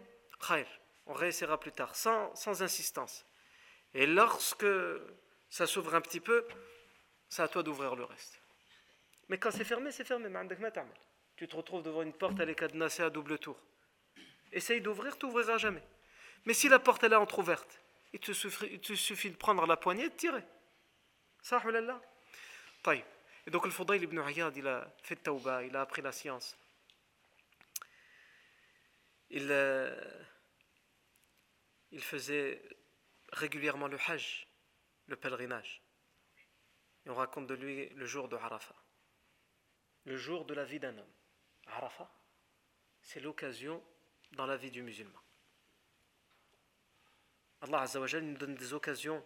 [0.47, 0.68] Khair.
[1.08, 3.26] On réessayera plus tard, sans, sans insistance.
[3.93, 4.66] Et lorsque
[5.49, 6.45] ça s'ouvre un petit peu,
[7.28, 8.39] c'est à toi d'ouvrir le reste.
[9.30, 10.30] Mais quand c'est fermé, c'est fermé.
[11.36, 13.58] Tu te retrouves devant une porte, elle est cadenassée à double tour.
[14.52, 15.84] Essaye d'ouvrir, tu n'ouvriras jamais.
[16.45, 17.80] Mais si la porte est entrouverte,
[18.14, 20.43] il te, suffit, il te suffit de prendre la poignée et de tirer.
[21.41, 21.62] Ça,
[23.47, 26.58] Et donc le Fudayl ibn Ayyad, il a fait tauba, il a appris la science
[29.32, 29.96] il, euh,
[31.92, 32.62] il faisait
[33.32, 34.48] régulièrement le hajj,
[35.08, 35.82] le pèlerinage.
[37.06, 38.76] Et on raconte de lui le jour de Arafat,
[40.06, 41.14] le jour de la vie d'un homme.
[41.68, 42.12] Arafat,
[43.02, 43.84] c'est l'occasion
[44.34, 45.20] dans la vie du musulman.
[47.62, 49.24] Allah Azzawajal nous donne des occasions.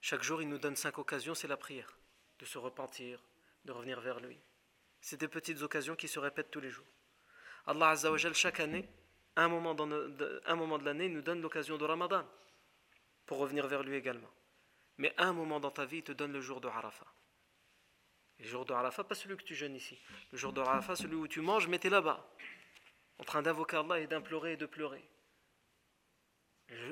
[0.00, 1.98] Chaque jour, il nous donne cinq occasions, c'est la prière,
[2.38, 3.22] de se repentir,
[3.64, 4.38] de revenir vers lui.
[5.00, 6.86] C'est des petites occasions qui se répètent tous les jours.
[7.66, 8.88] Allah Azzawajal, chaque année,
[9.36, 12.24] un moment, dans moment de l'année, nous donne l'occasion de Ramadan
[13.26, 14.30] pour revenir vers lui également.
[14.98, 17.06] Mais un moment dans ta vie, il te donne le jour de Arafat.
[18.38, 19.98] Le jour de Arafat, pas celui que tu jeûnes ici.
[20.30, 22.24] Le jour de Arafat, celui où tu manges, mais tu es là-bas,
[23.18, 25.04] en train d'invoquer Allah et d'implorer et de pleurer.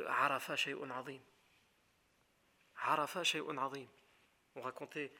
[0.06, 1.20] Arafat, shay'un azim.
[2.76, 3.86] Arafat, shay'un azim.
[4.54, 5.12] On racontait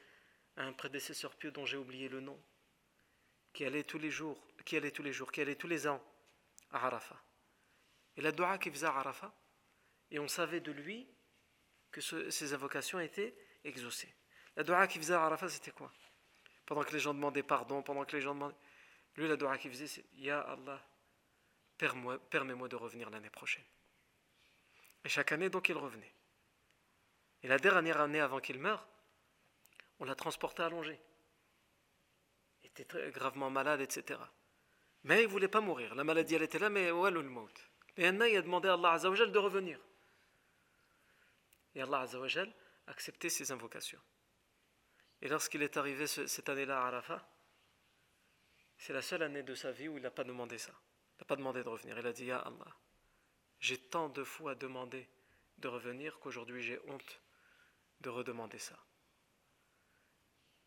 [0.57, 2.39] à un prédécesseur pieux dont j'ai oublié le nom,
[3.53, 6.03] qui allait tous les jours, qui allait tous les jours, qui allait tous les ans
[6.71, 7.21] à Arafat.
[8.17, 9.15] Et la dua qu'il faisait à
[10.11, 11.07] et on savait de lui
[11.91, 14.13] que ses invocations étaient exaucées.
[14.55, 15.91] La dua qu'il faisait à c'était quoi?
[16.65, 18.55] Pendant que les gens demandaient pardon, pendant que les gens demandaient.
[19.15, 20.81] Lui, la dua qu'il faisait, c'est Ya Allah,
[21.77, 23.65] permets-moi de revenir l'année prochaine.
[25.03, 26.13] Et chaque année, donc, il revenait.
[27.43, 28.87] Et la dernière année avant qu'il meure,
[29.99, 30.63] on l'a transporté.
[30.63, 30.97] Il
[32.73, 34.19] était très gravement malade, etc.
[35.03, 35.93] Mais il ne voulait pas mourir.
[35.95, 37.49] La maladie, elle était là, mais est le maut
[37.97, 39.79] Et un il a demandé à Allah Azzawajal de revenir.
[41.75, 42.51] Et Allah Azzawajal
[42.87, 44.01] a accepté ses invocations.
[45.21, 47.27] Et lorsqu'il est arrivé cette année-là à Arafat,
[48.77, 50.73] c'est la seule année de sa vie où il n'a pas demandé ça.
[51.15, 51.97] Il n'a pas demandé de revenir.
[51.97, 52.75] Il a dit, Ya Allah,
[53.59, 55.07] j'ai tant de fois demandé
[55.59, 57.21] de revenir qu'aujourd'hui j'ai honte
[58.01, 58.77] de redemander ça.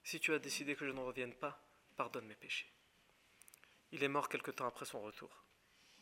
[0.04, 1.65] Si tu as décidé que je ne revienne pas,
[1.96, 2.70] pardonne mes péchés.
[3.92, 5.30] Il est mort quelque temps après son retour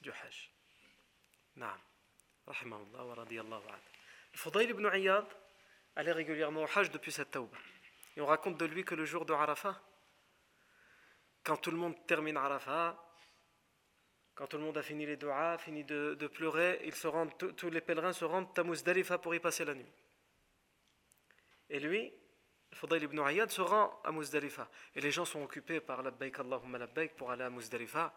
[0.01, 0.51] du Hajj.
[1.57, 1.79] Naam.
[2.47, 3.63] Rahimahullah wa radiyallahu
[4.33, 5.27] Le Fudayl ibn Iyad
[5.97, 7.57] allait régulièrement au Hajj depuis cette tauba.
[8.17, 9.81] Et on raconte de lui que le jour de Arafat,
[11.43, 13.01] quand tout le monde termine Arafat,
[14.35, 18.13] quand tout le monde a fini les doigts, fini de, pleurer, se tous les pèlerins
[18.13, 19.93] se rendent à Muzdalifa pour y passer la nuit.
[21.71, 22.13] Et lui,
[22.75, 24.69] Fudayl ibn Ayyad se rend à Muzdalifa.
[24.95, 28.13] Et les gens sont occupés par Labbaik Allahumma Labbaik pour aller à Muzdalifa.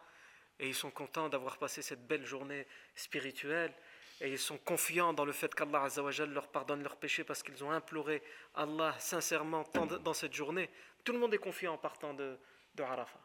[0.58, 3.72] Et ils sont contents d'avoir passé cette belle journée spirituelle.
[4.20, 5.86] Et ils sont confiants dans le fait qu'Allah
[6.26, 8.22] leur pardonne leurs péchés parce qu'ils ont imploré
[8.54, 9.64] Allah sincèrement
[10.02, 10.68] dans cette journée.
[11.04, 12.36] Tout le monde est confiant en partant de,
[12.74, 13.20] de Arafat.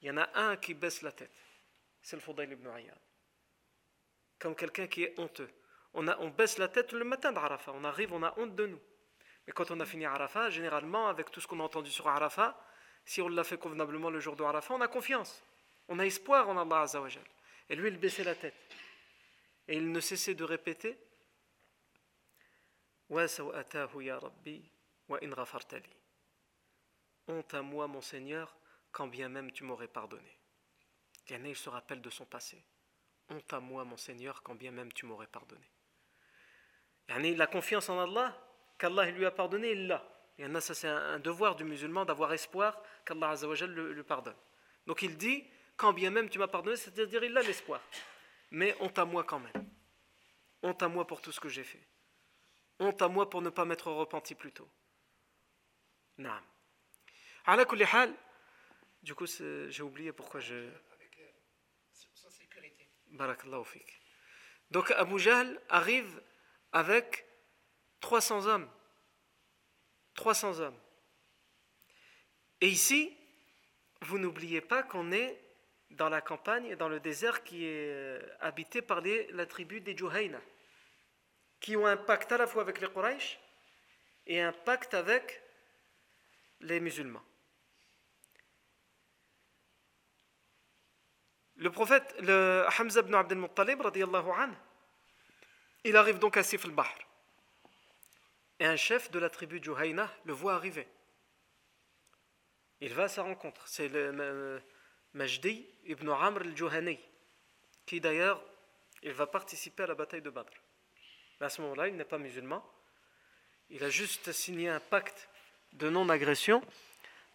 [0.00, 1.44] Il y en a un qui baisse la tête
[2.04, 2.98] c'est le Fudayl ibn Ayyad.
[4.38, 5.48] Comme quelqu'un qui est honteux.
[5.94, 7.72] On, a, on baisse la tête le matin d'Arafat.
[7.72, 8.80] On arrive, on a honte de nous.
[9.46, 12.58] Mais quand on a fini Arafat, généralement, avec tout ce qu'on a entendu sur Arafat,
[13.04, 15.42] si on l'a fait convenablement le jour de Arafat, on a confiance.
[15.88, 17.24] On a espoir en Allah Azzawajal.
[17.68, 18.54] Et lui, il baissait la tête.
[19.68, 20.98] Et il ne cessait de répéter
[27.28, 28.56] Honte à moi, mon Seigneur,
[28.92, 30.38] quand bien même tu m'aurais pardonné.
[31.28, 32.62] Il se rappelle de son passé.
[33.30, 35.66] Honte à moi, mon Seigneur, quand bien même tu m'aurais pardonné.
[37.08, 38.36] La confiance en Allah,
[38.84, 40.04] qu'Allah lui a pardonné, il l'a.
[40.38, 44.36] a ça c'est un devoir du musulman d'avoir espoir qu'Allah le, le pardonne.
[44.86, 45.42] Donc il dit,
[45.76, 47.80] quand bien même tu m'as pardonné, c'est-à-dire il a l'espoir.
[48.50, 49.70] Mais honte à moi quand même.
[50.62, 51.82] Honte à moi pour tout ce que j'ai fait.
[52.78, 54.68] Honte à moi pour ne pas m'être repenti plus tôt.
[56.18, 56.44] Naam.
[59.02, 60.68] Du coup, j'ai oublié pourquoi je...
[64.70, 66.22] Donc Abu Jahl arrive
[66.72, 67.24] avec
[68.04, 68.68] 300 hommes.
[70.16, 70.78] 300 hommes.
[72.60, 73.16] Et ici,
[74.02, 75.40] vous n'oubliez pas qu'on est
[75.88, 80.38] dans la campagne, dans le désert qui est euh, habité par la tribu des Juhayna,
[81.60, 83.40] qui ont un pacte à la fois avec les Quraysh
[84.26, 85.42] et un pacte avec
[86.60, 87.24] les musulmans.
[91.56, 93.82] Le prophète, le Hamza ibn Abdel Muttalib,
[95.84, 96.94] il arrive donc à Sif al-Bahr.
[98.64, 100.88] Et un chef de la tribu Juhayna le voit arriver.
[102.80, 103.68] Il va à sa rencontre.
[103.68, 104.58] C'est le
[105.12, 106.98] Majdi ibn Amr al-Juhani,
[107.84, 108.42] qui d'ailleurs,
[109.02, 110.50] il va participer à la bataille de Badr.
[111.40, 112.64] à ce moment-là, il n'est pas musulman.
[113.68, 115.28] Il a juste signé un pacte
[115.74, 116.62] de non-agression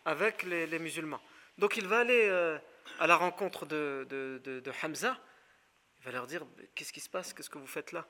[0.05, 1.21] avec les, musulmans.
[1.59, 2.57] Donc il va aller euh,
[2.99, 5.15] à la rencontre de, de, de, Hamza,
[5.99, 7.33] il va leur dire Qu'est-ce qui se passe?
[7.33, 8.07] Qu'est-ce que vous faites là?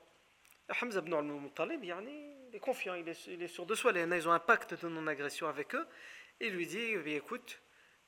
[0.80, 1.84] Hamza ibn al-Muttalib,
[2.50, 3.92] il est confiant, il est, sûr de soi.
[3.92, 5.86] Les ils ont un pacte de non-agression avec eux.
[6.40, 7.60] Il lui dit eh Écoute,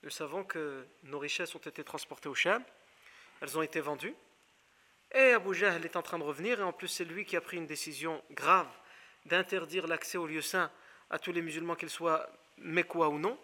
[0.03, 2.65] nous savons que nos richesses ont été transportées au Sham,
[3.41, 4.15] elles ont été vendues.
[5.15, 7.41] Et Abu Jahl est en train de revenir, et en plus, c'est lui qui a
[7.41, 8.69] pris une décision grave
[9.27, 10.71] d'interdire l'accès au lieu saint
[11.11, 12.29] à tous les musulmans, qu'ils soient
[12.59, 13.39] mécois ou non.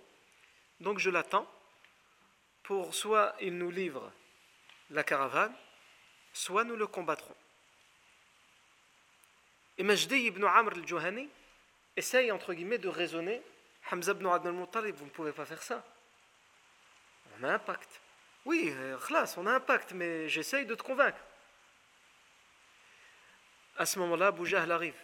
[0.81, 1.49] Donc je l'attends
[2.65, 4.11] pour soit il nous livre
[4.91, 5.55] la caravane,
[6.33, 7.37] soit nous le combattrons.
[9.79, 11.29] Et Majdi ibn Amr al-Juhani
[11.97, 13.41] essaye entre guillemets de raisonner
[13.91, 15.85] Hamza ibn Abd al-Muttalib, vous ne pouvez pas faire ça.
[17.39, 18.01] On a un pacte.
[18.45, 21.19] Oui, euh, khlas, on a un pacte, mais j'essaye de te convaincre.
[23.77, 25.01] à ce moment-là, Abu Jahl arrive.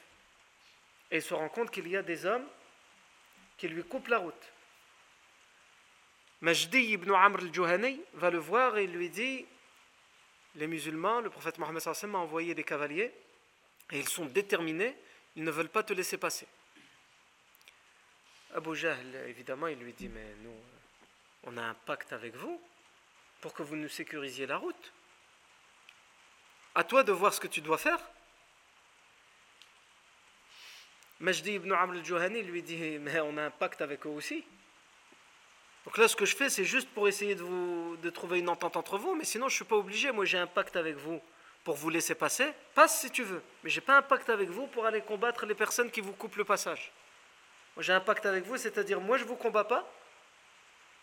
[1.13, 2.47] Et il se rend compte qu'il y a des hommes
[3.57, 4.53] qui lui coupent la route.
[6.41, 9.47] Majdi ibn Amr al-Juhani va le voir et lui dit
[10.57, 13.13] Les musulmans, le prophète Mohammed a envoyé des cavaliers
[13.95, 14.95] et ils sont déterminés,
[15.37, 16.49] ils ne veulent pas te laisser passer.
[18.53, 20.57] Abu Jahl, évidemment, il lui dit Mais nous,
[21.45, 22.61] on a un pacte avec vous
[23.41, 24.93] pour que vous nous sécurisiez la route.
[26.75, 28.01] À toi de voir ce que tu dois faire.
[31.21, 34.45] Majdi ibn Amr al-Juhani lui dit Mais on a un pacte avec eux aussi.
[35.85, 38.49] Donc là, ce que je fais, c'est juste pour essayer de, vous, de trouver une
[38.49, 40.11] entente entre vous, mais sinon, je ne suis pas obligé.
[40.11, 41.23] Moi, j'ai un pacte avec vous
[41.65, 42.53] pour vous laisser passer.
[42.75, 43.43] Passe si tu veux.
[43.63, 46.13] Mais je n'ai pas un pacte avec vous pour aller combattre les personnes qui vous
[46.13, 46.93] coupent le passage.
[47.75, 49.91] Moi, j'ai un pacte avec vous, c'est-à-dire, moi, je ne vous combats pas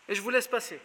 [0.08, 0.80] et je vous laisse passer.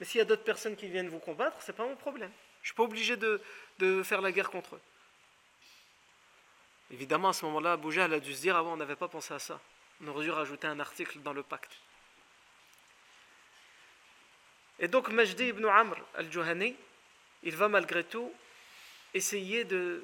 [0.00, 2.32] Mais s'il y a d'autres personnes qui viennent vous combattre, ce n'est pas mon problème.
[2.62, 3.40] Je ne suis pas obligé de,
[3.78, 4.80] de faire la guerre contre eux.
[6.90, 9.32] Évidemment, à ce moment-là, Jahl a dû se dire avant, ah on n'avait pas pensé
[9.32, 9.60] à ça.
[10.02, 11.72] On aurait dû rajouter un article dans le pacte.
[14.78, 16.74] Et donc, Majdi ibn Amr al-Juhani,
[17.42, 18.32] il va malgré tout
[19.14, 20.02] essayer de,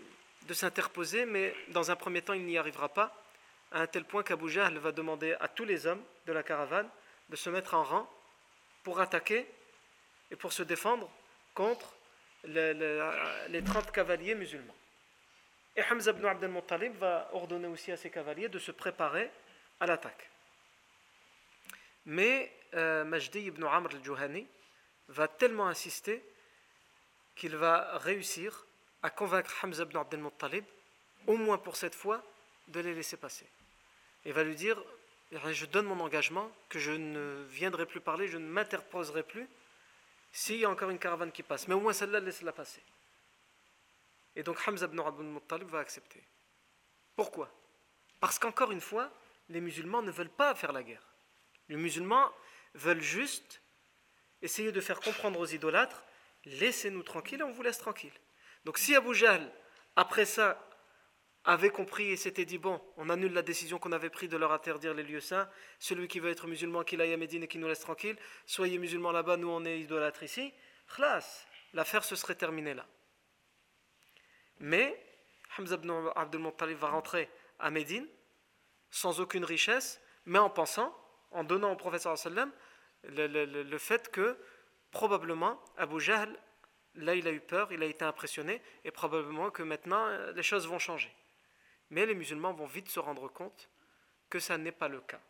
[0.50, 3.14] s'interposer, mais dans un premier temps, il n'y arrivera pas,
[3.72, 6.88] à un tel point qu'Abu Jahl va demander à tous les hommes de la caravane
[7.28, 8.10] de se mettre en rang
[8.84, 9.46] pour attaquer
[10.30, 11.10] et pour se défendre
[11.54, 11.94] contre
[12.44, 12.74] les,
[13.48, 14.74] les 30 cavaliers musulmans.
[15.76, 19.30] Et Hamza ibn Abd al-Muttalib va ordonner aussi à ses cavaliers de se préparer
[19.80, 20.30] à l'attaque.
[22.06, 24.46] Mais euh, Majdi ibn Amr al-Juhani
[25.08, 26.24] va tellement insister
[27.34, 28.65] qu'il va réussir
[29.06, 30.64] à convaincre Hamza ibn Abd al-Muttalib,
[31.28, 32.24] au moins pour cette fois,
[32.66, 33.46] de les laisser passer.
[34.24, 34.82] Il va lui dire
[35.30, 39.48] Je donne mon engagement que je ne viendrai plus parler, je ne m'interposerai plus
[40.32, 41.68] s'il y a encore une caravane qui passe.
[41.68, 42.82] Mais au moins celle-là, laisse-la passer.
[44.34, 46.20] Et donc Hamza ibn Abdul Muttalib va accepter.
[47.14, 47.48] Pourquoi?
[48.18, 49.08] Parce qu'encore une fois,
[49.50, 51.06] les musulmans ne veulent pas faire la guerre.
[51.68, 52.32] Les musulmans
[52.74, 53.60] veulent juste
[54.42, 56.02] essayer de faire comprendre aux idolâtres
[56.44, 58.12] laissez-nous tranquilles et on vous laisse tranquille.
[58.66, 59.48] Donc si Abu Jahl,
[59.94, 60.60] après ça,
[61.44, 64.50] avait compris et s'était dit bon, on annule la décision qu'on avait prise de leur
[64.50, 65.48] interdire les lieux saints,
[65.78, 68.78] celui qui veut être musulman, qu'il aille à Médine et qui nous laisse tranquille, soyez
[68.78, 70.52] musulmans là-bas, nous on est idolâtres ici,
[70.88, 72.84] khlas, l'affaire se serait terminée là.
[74.58, 75.00] Mais
[75.56, 76.42] Hamza ibn Abdul
[76.74, 78.08] va rentrer à Médine
[78.90, 80.92] sans aucune richesse, mais en pensant,
[81.30, 82.50] en donnant au professeur sallam
[83.04, 84.36] le, le, le, fait que
[84.90, 86.36] probablement Abu Jahl,
[86.96, 90.42] là il a eu peur, il a été impressionné, et probablement que maintenant euh, les
[90.42, 91.12] choses vont changer.
[91.90, 93.68] Mais les musulmans vont vite se rendre compte
[94.28, 95.20] que ça n'est pas le cas.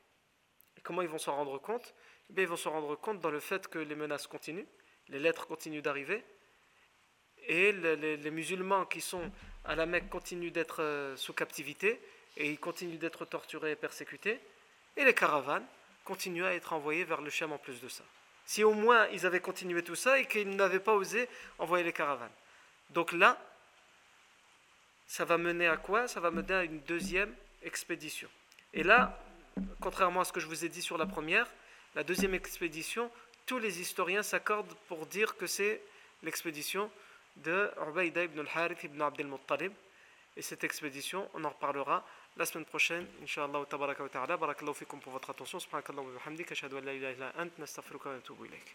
[0.77, 1.95] Et comment ils vont s'en rendre compte?
[2.31, 4.67] Eh Ils vont se rendre compte dans le fait que les menaces continuent,
[5.09, 6.25] les lettres continuent d'arriver,
[7.49, 9.31] et les, musulmans qui sont
[9.64, 12.01] à la Mecque continuent d'être euh, sous captivité
[12.37, 14.41] et ils continuent d'être torturés et persécutés.
[14.97, 15.67] Et les caravanes
[16.05, 18.05] continuent à être envoyées vers le Cham en plus de ça.
[18.47, 21.28] Si au moins ils avaient continué tout ça et qu'ils n'avaient pas osé
[21.59, 22.30] envoyer les caravanes.
[22.90, 23.38] Donc là,
[25.07, 26.09] ça va mener à quoi?
[26.09, 28.28] Ça va mener à une deuxième expédition.
[28.72, 29.20] Et là,
[29.80, 31.47] contrairement à ce que je vous ai dit sur la première,
[31.94, 33.11] la deuxième expédition,
[33.47, 35.80] tous les historiens s'accordent pour dire que c'est
[36.22, 36.90] l'expédition
[37.36, 39.72] de Ubayda ibn al-Harith ibn Abd al-Muttalib.
[40.36, 42.07] Et cette expédition, on en reparlera
[42.37, 44.37] la semaine prochaine, Inch'Allah wa ta'ala.
[44.37, 45.59] Barakallahu fikum pour votre attention.
[45.59, 46.53] Subhanakallahu wa bihamdik.
[46.53, 47.59] Ashhadu an la ilaha illa ant.
[47.59, 48.74] Nastaghfiruka wa natubu ilayk.